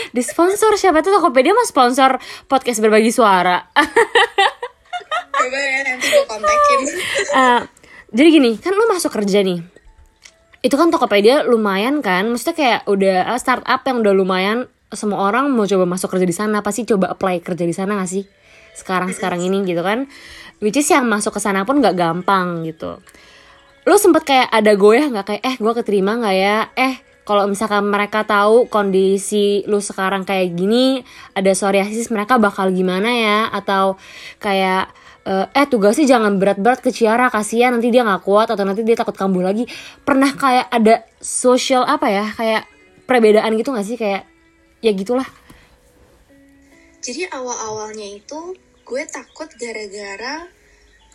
[0.09, 1.13] Di sponsor siapa tuh?
[1.13, 2.17] Tokopedia mah sponsor
[2.49, 3.61] podcast berbagi suara.
[5.33, 6.79] Coba ya nanti gue kontakin
[7.43, 7.61] Eh,
[8.13, 9.61] jadi gini kan lo masuk kerja nih.
[10.65, 12.33] Itu kan Tokopedia lumayan kan?
[12.33, 16.33] Maksudnya kayak udah eh, startup yang udah lumayan semua orang mau coba masuk kerja di
[16.33, 16.65] sana.
[16.65, 18.25] Pasti coba apply kerja di sana gak sih?
[18.73, 20.09] Sekarang sekarang ini gitu kan?
[20.65, 22.97] Which is yang masuk ke sana pun nggak gampang gitu
[23.83, 25.25] lo sempet kayak ada goyah nggak?
[25.27, 26.57] Kayak eh gue keterima nggak ya?
[26.79, 26.93] Eh
[27.23, 33.39] kalau misalkan mereka tahu kondisi lu sekarang kayak gini ada psoriasis mereka bakal gimana ya?
[33.51, 33.99] Atau
[34.39, 34.91] kayak
[35.27, 38.95] eh, eh tugasnya jangan berat-berat ke Ciara kasihan nanti dia nggak kuat atau nanti dia
[38.95, 39.67] takut kambuh lagi.
[40.07, 42.63] Pernah kayak ada social apa ya kayak
[43.03, 43.97] perbedaan gitu nggak sih?
[43.99, 44.23] Kayak
[44.79, 45.27] ya gitulah.
[47.03, 48.55] Jadi awal-awalnya itu
[48.87, 50.47] gue takut gara-gara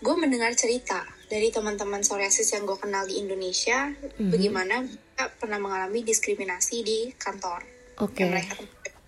[0.04, 6.00] gue mendengar cerita dari teman-teman psoriasis yang gue kenal di Indonesia bagaimana mereka pernah mengalami
[6.00, 7.60] diskriminasi di kantor
[8.00, 8.56] oke yang mereka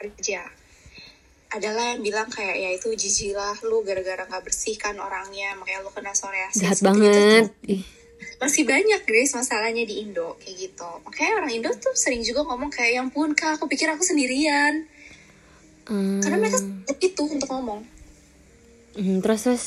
[0.00, 0.40] kerja.
[1.50, 5.82] Adalah yang bilang kayak ya itu jijik lah lu gara-gara nggak bersih kan orangnya makanya
[5.82, 6.62] lu kena psoriasis.
[6.62, 6.86] jahat Gitu-gitu.
[6.86, 7.82] banget Ih,
[8.38, 10.90] Masih banyak Grace masalahnya di Indo kayak gitu.
[11.04, 14.86] Makanya orang Indo tuh sering juga ngomong kayak yang pun kak aku pikir aku sendirian.
[15.88, 16.58] hmm, Karena mereka
[17.00, 17.80] itu untuk ngomong.
[18.94, 19.64] hmm, terus terus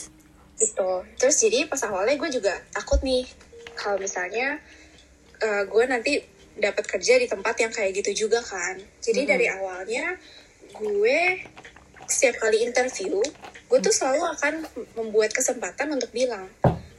[0.64, 0.92] gitu.
[1.20, 3.28] Terus jadi pas awalnya gue juga takut nih
[3.76, 4.60] kalau misalnya
[5.44, 6.14] eh, gue nanti
[6.54, 8.80] dapat kerja di tempat yang kayak gitu juga kan.
[9.04, 10.16] Jadi dari awalnya
[10.74, 11.20] gue
[12.08, 13.20] setiap kali interview
[13.70, 14.54] gue tuh selalu akan
[15.00, 16.46] membuat kesempatan untuk bilang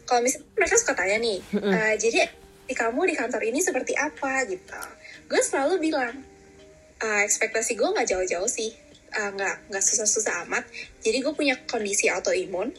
[0.04, 2.18] kalau misalnya mereka suka tanya nih eh, jadi
[2.64, 4.48] di kamu di kantor ini seperti apa?
[4.48, 4.80] gitu.
[5.28, 6.12] Gue selalu bilang
[7.00, 8.72] eh, ekspektasi gue nggak jauh-jauh sih.
[9.14, 10.64] Eh, nggak nggak susah-susah amat.
[11.04, 12.72] Jadi gue punya kondisi autoimun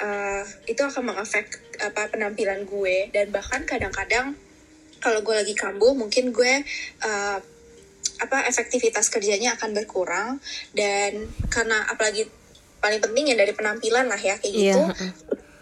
[0.00, 1.46] eh, itu akan mengefek
[1.80, 3.12] apa penampilan gue.
[3.12, 4.34] Dan bahkan kadang-kadang
[5.00, 6.64] kalau gue lagi kambuh mungkin gue
[7.04, 7.38] eh,
[8.20, 10.40] apa efektivitas kerjanya akan berkurang.
[10.72, 12.26] Dan karena apalagi
[12.80, 15.12] paling penting ya dari penampilan lah ya kayak Iya, gitu heeh.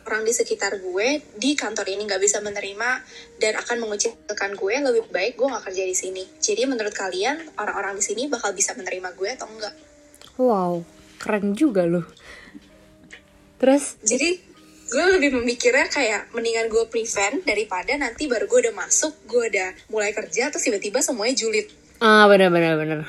[0.08, 2.90] orang di sekitar gue di kantor ini nggak bisa menerima
[3.42, 6.24] dan akan mengucilkan gue lebih baik gue nggak kerja di sini.
[6.38, 9.74] Jadi menurut kalian orang-orang di sini bakal bisa menerima gue atau enggak
[10.38, 10.80] wow
[11.18, 12.06] keren juga loh
[13.58, 13.98] terus?
[14.02, 14.38] Jadi
[14.88, 19.68] gue lebih memikirnya kayak mendingan gue prevent daripada nanti baru gue udah masuk gue udah
[19.92, 21.68] mulai kerja terus tiba-tiba semuanya julid.
[22.00, 23.00] Ah benar benar benar.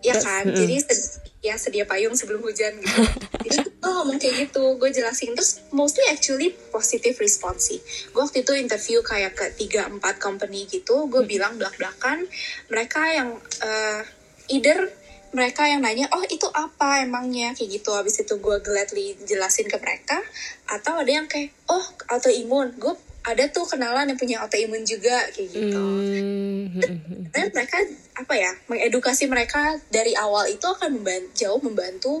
[0.00, 0.48] Ya kan?
[0.48, 3.00] Jadi sed- ya sedia payung sebelum hujan gitu.
[3.44, 4.80] Jadi gue ngomong kayak gitu.
[4.80, 5.36] Gue jelasin.
[5.36, 7.80] Terus mostly actually positive response sih.
[8.16, 11.04] Gue waktu itu interview kayak ke tiga empat company gitu.
[11.12, 12.24] Gue bilang belak belakan
[12.72, 14.00] mereka yang eh,
[14.48, 14.88] either
[15.34, 17.52] mereka yang nanya oh itu apa emangnya?
[17.52, 17.90] Kayak gitu.
[17.92, 20.22] Habis itu gue gladly jelasin ke mereka.
[20.70, 22.78] Atau ada yang kayak oh autoimun.
[22.78, 22.94] Gue
[23.24, 25.80] ada tuh kenalan yang punya autoimun juga kayak gitu.
[25.80, 27.22] Hmm, hmm, hmm.
[27.32, 27.80] dan mereka
[28.20, 32.14] apa ya mengedukasi mereka dari awal itu akan membantu, jauh membantu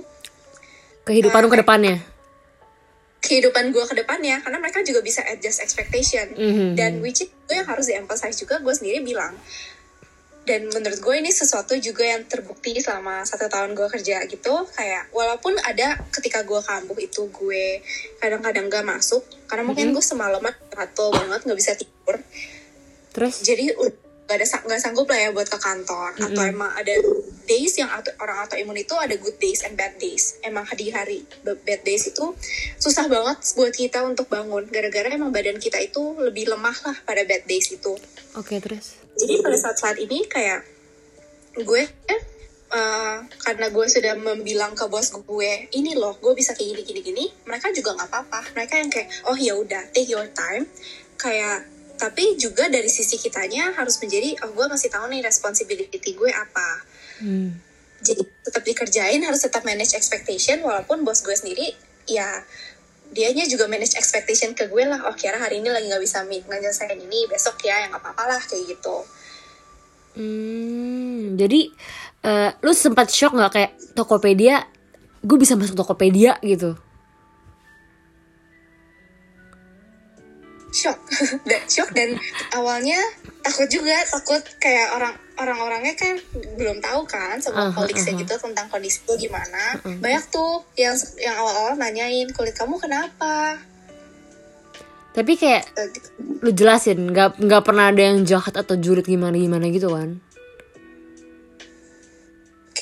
[1.04, 1.96] kehidupan lu ke depannya?
[3.24, 6.28] kehidupan gue ke depannya karena mereka juga bisa adjust expectation.
[6.36, 6.76] Mhm.
[6.76, 9.32] dan which itu yang harus diemphasize juga gue sendiri bilang
[10.44, 14.68] dan menurut gue ini sesuatu juga yang terbukti selama satu tahun gue kerja gitu.
[14.76, 17.80] Kayak walaupun ada ketika gue kambuh itu gue
[18.20, 19.24] kadang-kadang gak masuk.
[19.48, 22.20] Karena mungkin gue semalaman gatel banget nggak bisa tidur.
[23.16, 23.40] Terus?
[23.40, 23.72] Jadi
[24.24, 26.12] gak ada nggak sanggup lah ya buat ke kantor.
[26.20, 26.92] Atau emang ada
[27.48, 30.36] days yang auto, orang autoimun itu ada good days and bad days.
[30.44, 32.36] Emang di hari bad days itu
[32.76, 34.68] susah banget buat kita untuk bangun.
[34.68, 37.96] Gara-gara emang badan kita itu lebih lemah lah pada bad days itu.
[38.36, 40.66] Oke terus jadi pada saat saat ini kayak
[41.54, 42.22] gue eh,
[42.74, 47.00] eh, karena gue sudah membilang ke bos gue ini loh gue bisa kayak gini gini
[47.00, 48.40] gini mereka juga nggak apa-apa.
[48.58, 50.66] Mereka yang kayak oh ya udah take your time.
[51.14, 56.30] Kayak tapi juga dari sisi kitanya harus menjadi oh gue masih tahu nih responsibility gue
[56.30, 56.70] apa.
[57.14, 57.54] Hmm.
[58.02, 61.72] jadi tetap dikerjain harus tetap manage expectation walaupun bos gue sendiri
[62.10, 62.42] ya
[63.14, 66.44] dianya juga manage expectation ke gue lah oh kira hari ini lagi nggak bisa meet
[66.44, 69.06] nggak nyelesain ini besok ya yang apa apa lah kayak gitu
[70.14, 71.74] Hmm, jadi
[72.22, 74.62] eh, lu sempat shock nggak kayak Tokopedia,
[75.26, 76.78] gue bisa masuk Tokopedia gitu?
[80.74, 80.98] Shock
[81.48, 82.18] dan shock dan
[82.58, 82.98] awalnya
[83.46, 86.14] takut juga takut kayak orang orang-orangnya kan
[86.58, 88.22] belum tahu kan semua Uh-huh, kondisinya uh-huh.
[88.26, 93.56] gitu tentang kondisi lu gimana banyak tuh yang yang awal-awal nanyain kulit kamu kenapa
[95.14, 95.62] Tapi kayak
[95.94, 96.10] gitu.
[96.42, 100.18] lu jelasin, nggak nggak pernah ada yang jahat atau julid gimana gimana gitu kan?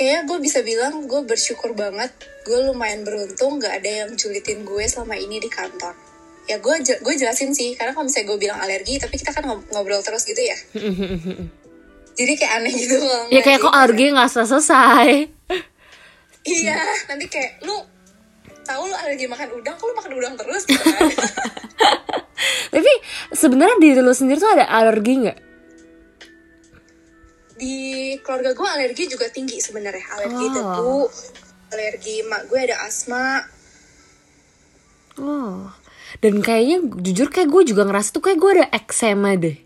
[0.02, 2.10] kayaknya gue bisa bilang gue bersyukur banget
[2.42, 5.94] gue lumayan beruntung gak ada yang julitin gue selama ini di kantor
[6.44, 7.74] ya gue gue jelasin sih.
[7.74, 10.56] Karena kalau misalnya gue bilang alergi tapi kita kan ngob- ngobrol terus gitu ya.
[12.18, 14.52] Jadi kayak aneh gitu loh ya kayak kok alergi nggak selesai?
[14.52, 15.06] Selesai.
[16.60, 16.76] iya
[17.06, 17.72] nanti kayak lu
[18.62, 20.62] tahu lu alergi makan udang kok lu makan udang terus?
[20.64, 21.08] Gitu kan.
[22.74, 22.92] Tapi
[23.32, 25.38] sebenarnya diri lu sendiri tuh ada alergi nggak?
[27.52, 27.78] di
[28.18, 30.02] keluarga gue alergi juga tinggi sebenarnya.
[30.10, 30.50] Alergi Oh.
[30.50, 30.98] debu
[31.70, 33.38] alergi mak gue ada asma.
[35.14, 35.70] Oh,
[36.18, 39.56] dan kayaknya jujur kayak gue juga ngerasa tuh kayak gue ada eczema deh.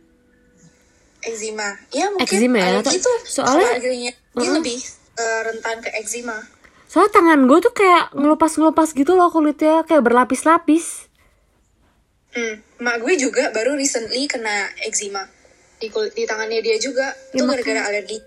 [1.19, 4.55] eczema ya mungkin Eczema ya, atau- tuh soalnya- dia Uh-uh.
[4.55, 4.79] lebih
[5.17, 6.39] eh, rentan ke eczema
[6.87, 11.11] Soalnya tangan gue tuh kayak ngelupas-ngelupas gitu loh kulitnya kayak berlapis-lapis.
[12.31, 15.27] Hmm, mak gue juga baru recently kena eczema
[15.77, 18.23] di kulit di tangannya dia juga itu Ya, gara-gara alergi.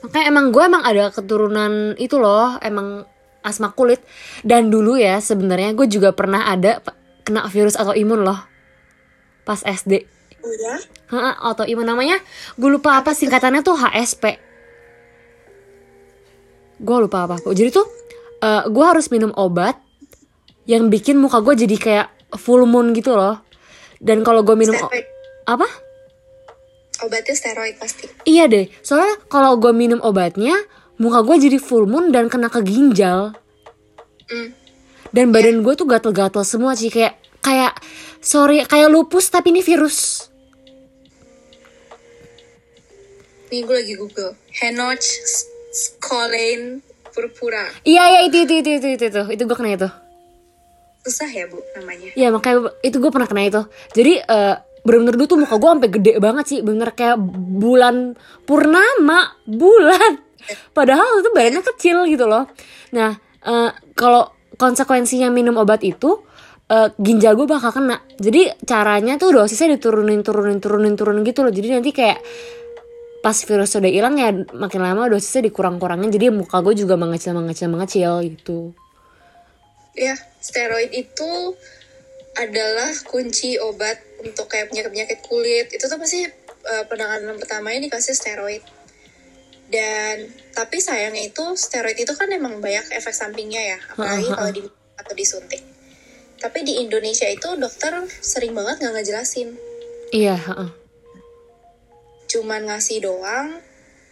[0.00, 3.02] Makanya emang gue emang ada keturunan itu loh, emang
[3.46, 4.02] asma kulit.
[4.42, 6.82] Dan dulu ya sebenarnya gue juga pernah ada
[7.22, 8.42] kena virus autoimun loh.
[9.46, 10.02] Pas SD.
[10.42, 10.82] Oh ya?
[11.14, 12.18] Heeh, autoimun namanya.
[12.58, 14.24] Gue lupa apa singkatannya tuh HSP.
[16.82, 17.38] Gue lupa apa.
[17.54, 17.86] Jadi tuh
[18.66, 19.78] gue harus minum obat
[20.66, 22.08] yang bikin muka gue jadi kayak
[22.42, 23.38] full moon gitu loh.
[24.02, 25.06] Dan kalau gue minum Steroid.
[25.46, 25.68] apa?
[26.96, 28.08] Obatnya steroid pasti.
[28.24, 30.56] Iya deh, soalnya kalau gue minum obatnya,
[30.96, 33.36] muka gue jadi full moon dan kena ke ginjal.
[34.26, 34.50] Hmm.
[35.12, 37.78] Dan badan gue tuh gatel-gatel semua sih kayak kayak
[38.20, 40.28] sorry kayak lupus tapi ini virus.
[43.48, 44.34] Nih gue lagi google.
[44.50, 45.06] Henoch
[45.70, 46.82] Scoline
[47.14, 47.70] purpura.
[47.86, 49.88] Iya iya itu itu itu itu itu itu, itu gue kena itu.
[51.06, 52.10] Susah ya bu namanya.
[52.18, 53.62] Iya makanya itu gue pernah kena itu.
[53.94, 57.18] Jadi eh bener-bener dulu tuh muka gue sampai gede banget sih, bener kayak
[57.62, 60.25] bulan purnama, bulan.
[60.70, 62.46] Padahal itu badannya kecil gitu loh.
[62.94, 66.22] Nah eh, kalau konsekuensinya minum obat itu
[66.70, 68.02] eh, ginjal gue bakal kena.
[68.18, 71.52] Jadi caranya tuh dosisnya diturunin, turunin, turunin, turunin gitu loh.
[71.52, 72.18] Jadi nanti kayak
[73.26, 76.10] pas virus udah hilang ya makin lama dosisnya dikurang-kurangin.
[76.14, 78.70] Jadi muka gue juga mengecil, mengecil, mengecil gitu.
[79.96, 81.56] Ya, steroid itu
[82.36, 85.72] adalah kunci obat untuk kayak penyakit-penyakit kulit.
[85.72, 88.62] Itu tuh pasti eh, penanganan pertamanya dikasih steroid.
[89.66, 94.62] Dan tapi sayangnya itu steroid itu kan emang banyak efek sampingnya ya, apalagi kalau di
[94.94, 95.62] atau disuntik.
[96.38, 97.90] Tapi di Indonesia itu dokter
[98.22, 99.58] sering banget nggak ngejelasin,
[100.14, 100.38] Iya,
[102.30, 103.58] cuman ngasih doang.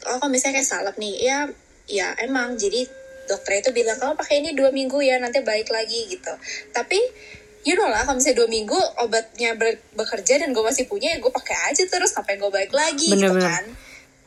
[0.04, 1.38] Oh, kalau misalnya kayak salep nih, ya,
[1.86, 2.58] ya emang.
[2.58, 2.84] Jadi
[3.24, 6.32] dokter itu bilang kamu pakai ini dua minggu ya, nanti balik lagi gitu.
[6.74, 6.98] Tapi
[7.64, 11.18] you know lah, kalau misalnya dua minggu obatnya ber- bekerja dan gue masih punya, ya
[11.22, 13.48] gue pakai aja terus sampai gue balik lagi gitu Bener-bener.
[13.48, 13.64] kan.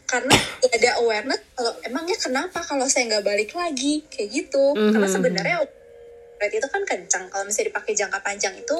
[0.08, 4.72] Karena nggak ada awareness kalau emangnya kenapa kalau saya nggak balik lagi kayak gitu.
[4.72, 5.15] Karena Mhm.
[5.20, 7.26] sebenarnya obat itu kan kencang.
[7.28, 8.78] Kalau misalnya dipakai jangka panjang itu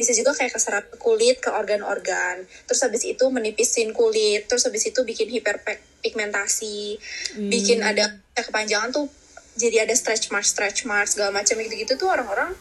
[0.00, 2.48] bisa juga kayak keserap ke kulit, ke organ-organ.
[2.64, 4.48] Terus habis itu menipisin kulit.
[4.48, 6.96] Terus habis itu bikin hiperpigmentasi.
[7.50, 9.10] Bikin ada kepanjangan tuh
[9.60, 12.56] jadi ada stretch marks, stretch marks, segala macam gitu-gitu tuh orang-orang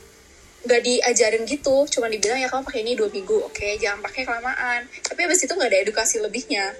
[0.67, 1.88] nggak diajarin gitu.
[1.88, 4.84] Cuma dibilang ya kamu pakai ini dua minggu, oke jangan pakai kelamaan.
[5.08, 6.75] Tapi habis itu nggak ada edukasi lebihnya.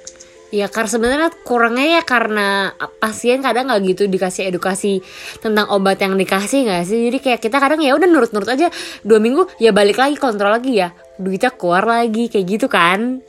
[0.50, 4.98] Ya karena sebenarnya kurangnya ya karena pasien kadang nggak gitu dikasih edukasi
[5.46, 8.74] tentang obat yang dikasih nggak sih jadi kayak kita kadang ya udah nurut-nurut aja
[9.06, 10.90] dua minggu ya balik lagi kontrol lagi ya
[11.22, 13.22] duitnya keluar lagi kayak gitu kan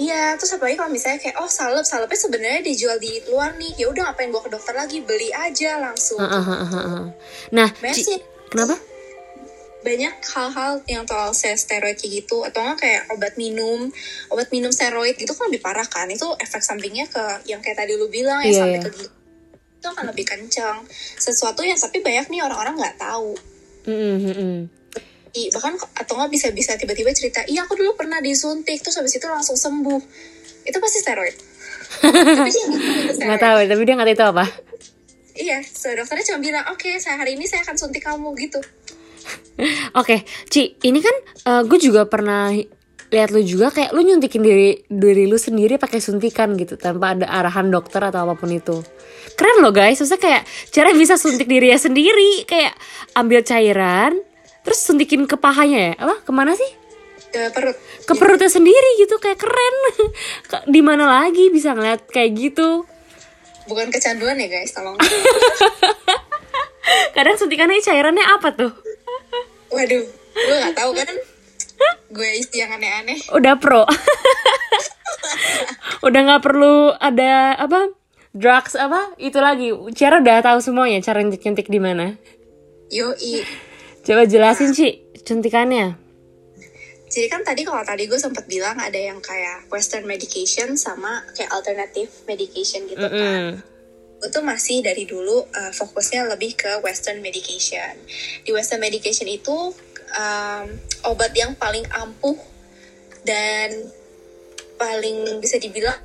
[0.00, 3.84] Iya, terus apalagi kalau misalnya kayak oh salep, salepnya sebenarnya dijual di luar nih.
[3.84, 6.16] Ya udah ngapain gua ke dokter lagi, beli aja langsung.
[6.16, 7.02] Heeh, heeh, heeh.
[7.52, 8.80] nah Banyak Ci- sih kenapa
[9.80, 13.88] banyak hal-hal yang soal steroid kayak gitu atau nggak kayak obat minum
[14.28, 16.08] obat minum steroid gitu kan lebih parah kan.
[16.12, 18.84] Itu efek sampingnya ke yang kayak tadi lu bilang ya Iya, sampai iya.
[18.84, 19.20] ke gigi
[19.80, 20.84] itu akan lebih kencang
[21.16, 23.32] sesuatu yang tapi banyak nih orang-orang nggak tahu.
[23.88, 24.58] Mm, mm, mm.
[25.30, 29.24] I, bahkan atau nggak bisa-bisa tiba-tiba cerita iya aku dulu pernah disuntik terus habis itu
[29.24, 30.00] langsung sembuh.
[30.68, 31.32] Itu pasti steroid.
[32.04, 34.44] Tapi dia nggak tahu itu tapi dia nggak tahu itu apa?
[35.40, 38.60] Iya so dokternya cuma bilang oke saya hari ini saya akan suntik kamu gitu
[40.00, 41.16] Oke, Ci, ini kan
[41.46, 42.52] uh, gue juga pernah
[43.10, 47.26] lihat lu juga kayak lu nyuntikin diri diri lu sendiri pakai suntikan gitu tanpa ada
[47.26, 48.80] arahan dokter atau apa pun itu.
[49.34, 52.72] Keren loh guys, maksudnya kayak cara bisa suntik diri ya sendiri, kayak
[53.18, 54.14] ambil cairan,
[54.62, 56.16] terus suntikin ke pahanya ya, apa?
[56.22, 56.70] Ke mana sih?
[57.30, 57.76] Ke perut.
[58.06, 59.76] Ke perutnya sendiri gitu, kayak keren.
[60.74, 62.86] Di mana lagi bisa ngeliat kayak gitu?
[63.70, 64.98] Bukan kecanduan ya guys, tolong.
[67.16, 68.72] Kadang suntikannya cairannya apa tuh?
[69.70, 70.04] Waduh,
[70.34, 71.14] gue nggak tahu kan?
[72.10, 73.18] Gue isi yang aneh-aneh.
[73.30, 73.86] Udah pro.
[76.06, 77.92] Udah nggak perlu ada apa
[78.34, 79.70] drugs apa itu lagi.
[79.94, 82.18] Cara udah tahu semuanya cara nyentik di mana.
[82.90, 83.46] Yoi.
[84.02, 86.10] Coba jelasin sih cuntikannya.
[87.10, 91.50] Jadi kan tadi kalau tadi gue sempat bilang ada yang kayak western medication sama kayak
[91.50, 93.46] alternative medication gitu mm -hmm.
[94.28, 97.96] Tuh masih dari dulu uh, fokusnya lebih ke western medication
[98.44, 99.72] di western medication itu
[100.12, 100.66] um,
[101.08, 102.36] obat yang paling ampuh
[103.24, 103.72] dan
[104.76, 105.96] paling bisa dibilang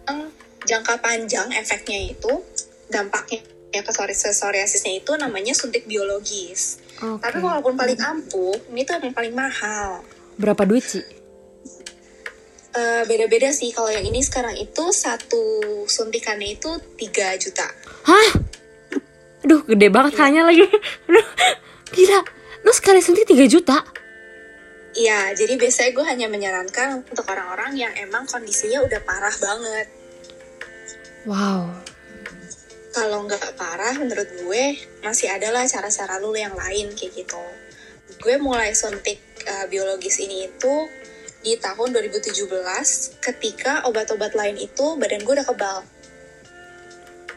[0.64, 2.44] jangka panjang efeknya itu
[2.92, 3.44] dampaknya
[3.76, 6.80] ya ke psoriasisnya itu namanya suntik biologis.
[6.96, 7.20] Okay.
[7.20, 10.00] Tapi walaupun paling ampuh, ini tuh yang paling mahal.
[10.40, 11.04] Berapa duit sih?
[12.76, 13.72] Uh, beda-beda sih.
[13.72, 16.68] Kalau yang ini sekarang itu satu suntikannya itu
[17.00, 17.68] 3 juta.
[18.04, 18.30] Hah?
[19.48, 20.68] Aduh, gede banget hanya lagi.
[21.96, 22.20] Gila,
[22.68, 23.80] lu sekali suntik 3 juta?
[24.96, 29.88] Iya, jadi biasanya gue hanya menyarankan untuk orang-orang yang emang kondisinya udah parah banget.
[31.28, 31.68] Wow.
[32.96, 34.64] Kalau nggak parah, menurut gue
[35.04, 37.44] masih ada lah cara-cara lu yang lain kayak gitu.
[38.24, 40.74] Gue mulai suntik uh, biologis ini itu
[41.46, 42.50] di tahun 2017
[43.22, 45.78] ketika obat-obat lain itu badan gue udah kebal.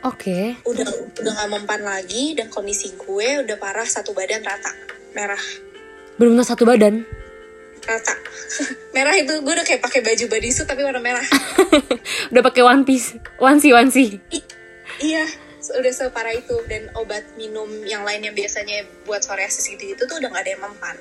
[0.09, 0.57] Oke.
[0.57, 0.64] Okay.
[0.64, 0.88] Udah
[1.21, 4.73] udah gak mempan lagi dan kondisi gue udah parah satu badan rata
[5.12, 5.42] merah.
[6.16, 7.05] Belum satu badan?
[7.88, 8.14] rata
[8.94, 11.25] merah itu gue udah kayak pakai baju bodysuit tapi warna merah
[12.35, 14.21] udah pakai one piece onesie onesie
[15.01, 15.25] iya
[15.68, 20.21] udah separah itu dan obat minum yang lain yang biasanya buat psoriasis gitu itu tuh
[20.21, 20.97] udah gak ada yang mempan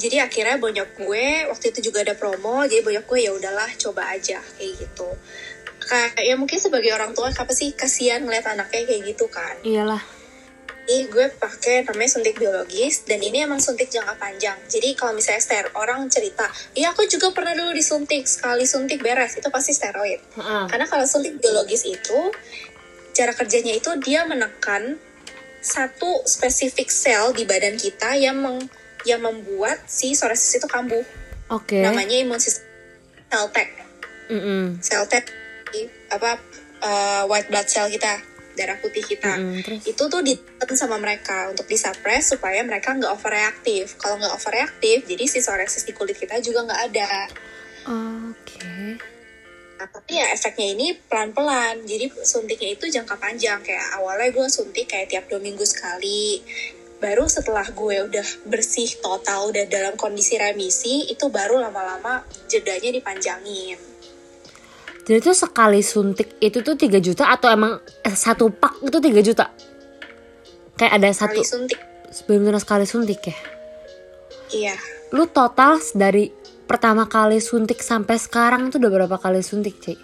[0.00, 4.12] jadi akhirnya bonyok gue waktu itu juga ada promo jadi bonyok gue ya udahlah coba
[4.12, 5.08] aja kayak gitu
[5.82, 10.02] kayak ya mungkin sebagai orang tua apa sih kasihan ngeliat anaknya kayak gitu kan iyalah
[10.82, 14.58] ini gue pakai namanya suntik biologis dan ini emang suntik jangka panjang.
[14.66, 19.38] Jadi kalau misalnya ster orang cerita, iya aku juga pernah dulu disuntik sekali suntik beres
[19.38, 20.18] itu pasti steroid.
[20.34, 20.66] Uh.
[20.66, 22.34] Karena kalau suntik biologis itu
[23.14, 24.98] cara kerjanya itu dia menekan
[25.62, 28.58] satu spesifik sel di badan kita yang meng,
[29.08, 31.02] yang membuat si psoriasis itu kambuh.
[31.52, 31.78] Oke.
[31.78, 31.82] Okay.
[31.82, 32.68] Namanya imun sistem
[33.32, 33.58] sel T.
[34.28, 34.62] Mm -hmm.
[34.84, 35.14] Sel T
[36.12, 36.36] apa
[36.84, 38.20] uh, white blood cell kita
[38.52, 43.96] darah putih kita mm, itu tuh ditekan sama mereka untuk disuppress supaya mereka nggak overreaktif
[43.96, 47.10] kalau nggak overreaktif jadi si psoriasis di kulit kita juga nggak ada
[47.88, 49.00] oke okay.
[49.80, 54.84] nah, tapi ya efeknya ini pelan-pelan jadi suntiknya itu jangka panjang kayak awalnya gue suntik
[54.84, 56.44] kayak tiap dua minggu sekali
[57.02, 63.92] baru setelah gue udah bersih total udah dalam kondisi remisi itu baru lama-lama jedanya dipanjangin
[65.02, 69.18] jadi tuh sekali suntik itu tuh 3 juta atau emang eh, satu pak itu 3
[69.18, 69.50] juta?
[70.78, 71.80] Kayak ada sekali satu suntik.
[72.30, 73.36] Benar sekali suntik ya?
[74.52, 74.74] Iya.
[75.10, 76.30] Lu total dari
[76.70, 79.98] pertama kali suntik sampai sekarang tuh udah berapa kali suntik, Cik?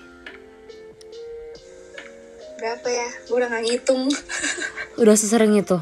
[2.58, 3.08] Berapa ya?
[3.30, 4.02] Gue udah gak ngitung.
[5.02, 5.78] udah sesering itu?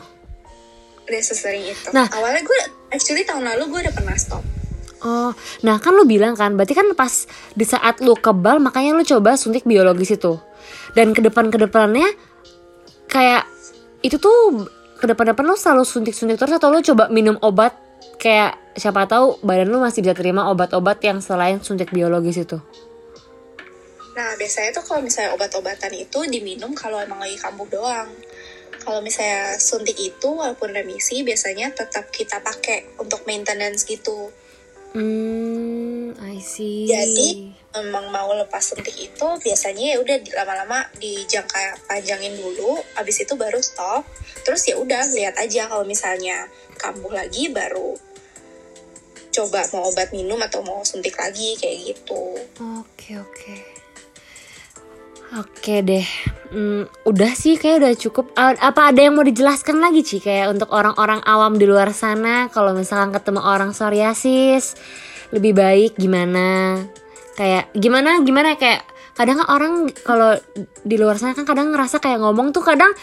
[1.06, 1.88] Udah sesering itu.
[1.94, 4.42] Nah, awalnya gue actually tahun lalu gue udah pernah stop
[5.06, 9.04] Oh, nah kan lu bilang kan, berarti kan pas di saat lu kebal makanya lu
[9.04, 10.40] coba suntik biologis itu.
[10.96, 12.08] Dan ke depan ke depannya
[13.06, 13.44] kayak
[14.00, 14.66] itu tuh
[14.96, 17.76] ke depan-depan lu selalu suntik-suntik terus atau lu coba minum obat
[18.16, 22.56] kayak siapa tahu badan lu masih bisa terima obat-obat yang selain suntik biologis itu.
[24.16, 28.08] Nah, biasanya tuh kalau misalnya obat-obatan itu diminum kalau emang lagi kambuh doang.
[28.86, 34.30] Kalau misalnya suntik itu walaupun remisi biasanya tetap kita pakai untuk maintenance gitu
[34.96, 36.88] Hmm, I see.
[36.88, 43.36] Jadi memang mau lepas suntik itu biasanya ya udah lama-lama dijangka panjangin dulu, abis itu
[43.36, 44.08] baru stop.
[44.40, 46.48] Terus ya udah lihat aja kalau misalnya
[46.80, 47.92] kambuh lagi baru
[49.36, 52.40] coba mau obat minum atau mau suntik lagi kayak gitu.
[52.80, 53.75] Oke oke.
[55.34, 56.06] Oke deh,
[56.54, 58.30] hmm, udah sih kayak udah cukup.
[58.38, 62.70] Apa ada yang mau dijelaskan lagi sih kayak untuk orang-orang awam di luar sana kalau
[62.70, 64.78] misalkan ketemu orang psoriasis
[65.34, 66.78] lebih baik gimana?
[67.34, 68.54] Kayak gimana gimana?
[68.54, 68.86] Kayak
[69.18, 69.72] kadang kan orang
[70.06, 70.38] kalau
[70.86, 72.94] di luar sana kan kadang ngerasa kayak ngomong tuh kadang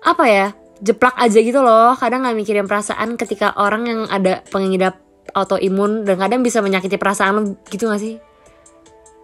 [0.00, 0.46] apa ya
[0.80, 1.92] jeplak aja gitu loh.
[1.92, 4.96] Kadang nggak mikirin perasaan ketika orang yang ada pengidap
[5.36, 8.16] autoimun dan kadang bisa menyakiti perasaan lo gitu gak sih?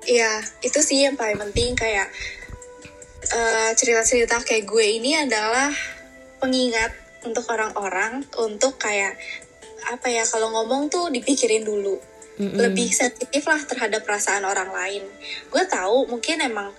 [0.02, 1.78] Iya, itu sih yang paling penting.
[1.78, 2.10] Kayak
[3.22, 5.70] eh, cerita-cerita kayak gue ini adalah
[6.42, 6.90] pengingat
[7.22, 9.14] untuk orang-orang untuk kayak
[9.86, 11.98] apa ya kalau ngomong tuh dipikirin dulu.
[12.42, 15.04] Lebih sensitif lah terhadap perasaan orang lain.
[15.52, 16.74] Gue tahu mungkin emang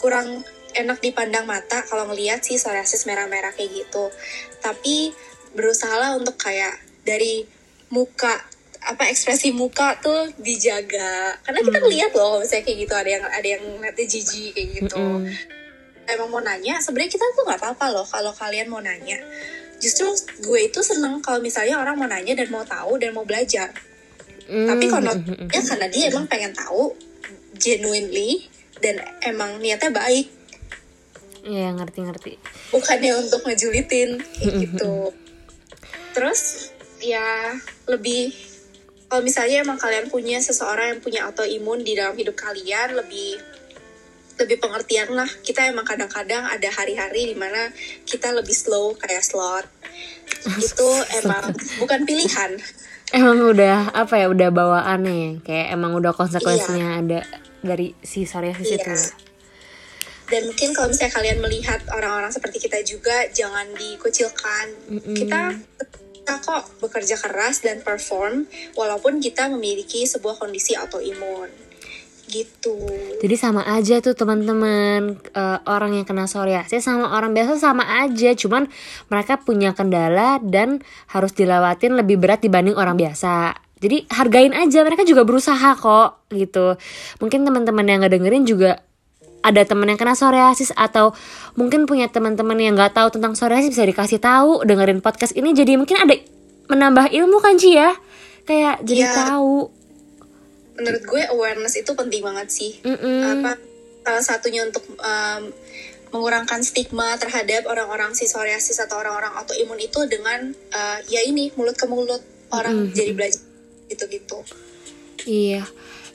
[0.00, 0.40] kurang
[0.72, 4.08] enak dipandang mata kalau ngelihat sih psoriasis merah-merah kayak gitu.
[4.64, 5.12] Tapi
[5.52, 6.72] berusaha lah untuk kayak
[7.04, 7.44] dari
[7.92, 8.40] muka
[8.82, 11.38] apa ekspresi muka tuh dijaga.
[11.46, 15.04] Karena kita ngeliat loh misalnya kayak gitu ada yang ada yang ngeliatnya jijik kayak gitu.
[16.02, 19.22] Emang mau nanya sebenarnya kita tuh nggak apa-apa loh kalau kalian mau nanya.
[19.78, 20.10] Justru
[20.42, 23.70] gue itu seneng kalau misalnya orang mau nanya dan mau tahu dan mau belajar.
[24.46, 25.14] Tapi kalau
[25.48, 26.92] ya karena dia emang pengen tahu
[27.56, 28.50] genuinely
[28.82, 30.26] dan emang niatnya baik.
[31.42, 32.38] Iya ngerti-ngerti.
[32.70, 35.10] Bukannya untuk ngejulitin kayak gitu.
[36.14, 36.70] Terus
[37.02, 37.56] ya
[37.90, 38.30] lebih
[39.12, 43.36] kalau misalnya emang kalian punya seseorang yang punya autoimun di dalam hidup kalian lebih
[44.40, 45.28] lebih pengertian lah.
[45.28, 47.68] Kita emang kadang-kadang ada hari-hari di mana
[48.08, 49.68] kita lebih slow kayak slot.
[50.56, 50.88] Itu
[51.20, 52.56] emang bukan pilihan.
[53.12, 55.30] Emang udah apa ya udah bawaannya ya?
[55.44, 57.20] Kayak emang udah konsekuensinya ada
[57.60, 58.80] dari si psoriasis Iya.
[58.80, 58.96] itu
[60.32, 64.66] dan mungkin kalau misalnya kalian melihat orang-orang seperti kita juga jangan dikucilkan.
[65.12, 65.60] Kita
[66.22, 68.46] kita kok bekerja keras dan perform
[68.78, 71.50] walaupun kita memiliki sebuah kondisi autoimun
[72.30, 72.78] gitu
[73.18, 78.36] Jadi sama aja tuh teman-teman Eh, orang yang kena psoriasis sama orang biasa sama aja,
[78.36, 78.68] cuman
[79.08, 83.56] mereka punya kendala dan harus dilewatin lebih berat dibanding orang biasa.
[83.80, 86.76] Jadi hargain aja mereka juga berusaha kok gitu.
[87.18, 88.84] Mungkin teman-teman yang ngedengerin juga
[89.42, 91.10] ada teman yang kena psoriasis atau
[91.58, 95.50] mungkin punya teman-teman yang nggak tahu tentang psoriasis bisa dikasih tahu dengerin podcast ini.
[95.52, 96.14] Jadi mungkin ada
[96.70, 97.90] menambah ilmu kan Ci ya?
[98.46, 99.14] Kayak jadi Iya.
[99.26, 99.70] tahu.
[100.78, 102.78] Menurut gue awareness itu penting banget sih.
[102.86, 103.42] Mm-mm.
[103.44, 103.58] apa
[104.02, 105.42] salah satunya untuk um,
[106.10, 111.74] mengurangkan stigma terhadap orang-orang si psoriasis atau orang-orang autoimun itu dengan uh, ya ini mulut
[111.74, 112.22] ke mulut.
[112.52, 113.40] Orang jadi belajar
[113.88, 114.44] gitu-gitu.
[115.24, 115.64] Iya,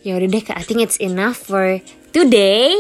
[0.06, 0.44] ya udah deh.
[0.54, 2.76] I think it's enough for today.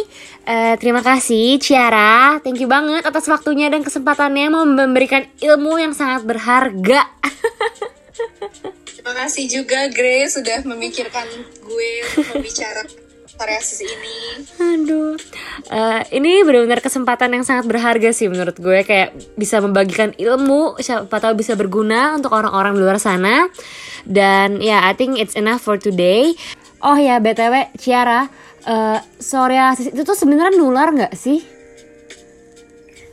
[0.47, 5.91] Eh, terima kasih Ciara, thank you banget atas waktunya dan kesempatannya mau memberikan ilmu yang
[5.91, 7.03] sangat berharga.
[8.87, 11.27] terima kasih juga Grace sudah memikirkan
[11.67, 12.87] gue untuk membicara
[13.27, 14.17] psoriasis ini
[14.55, 15.19] Aduh,
[15.67, 21.19] Eh, ini benar-benar kesempatan yang sangat berharga sih menurut gue kayak bisa membagikan ilmu, siapa
[21.19, 23.51] tahu bisa berguna untuk orang-orang di luar sana.
[24.07, 26.31] Dan ya, I think it's enough for today.
[26.79, 28.31] Oh ya, btw Ciara,
[28.67, 31.57] eh, psoriasis itu tuh sebenarnya nular nggak sih?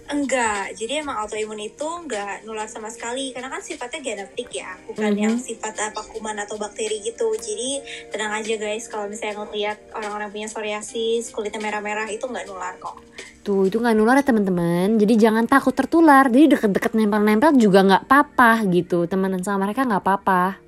[0.05, 5.17] Enggak, jadi emang autoimun itu enggak nular sama sekali karena kan sifatnya genetik ya, bukan
[5.17, 7.33] yang sifat apa kuman atau bakteri gitu.
[7.33, 7.81] Jadi
[8.13, 13.01] tenang aja guys, kalau misalnya ngeliat orang-orang punya psoriasis, kulitnya merah-merah itu enggak nular kok.
[13.49, 15.01] Tuh itu nggak nular ya teman-teman.
[15.01, 16.29] Jadi jangan takut tertular.
[16.29, 19.09] Jadi deket-deket nempel-nempel juga nggak apa-apa gitu.
[19.09, 20.61] Temenan sama mereka nggak apa-apa.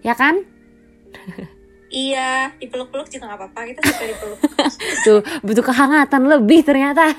[0.00, 0.40] Ya kan?
[1.90, 4.38] Iya, dipeluk-peluk juga nggak apa-apa, kita suka dipeluk.
[5.04, 7.10] Tuh butuh kehangatan lebih ternyata.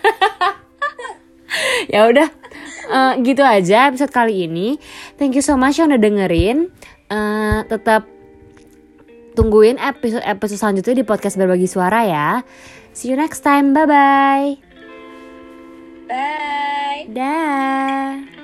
[1.94, 2.28] ya udah
[2.88, 4.80] eh, gitu aja episode kali ini.
[5.20, 6.72] Thank you so much yang udah dengerin.
[7.12, 8.08] Eh, tetap
[9.36, 12.30] tungguin episode episode selanjutnya di podcast berbagi suara ya.
[12.96, 13.76] See you next time.
[13.76, 14.50] Bye bye.
[16.08, 17.08] Bye!
[17.12, 18.41] Dah.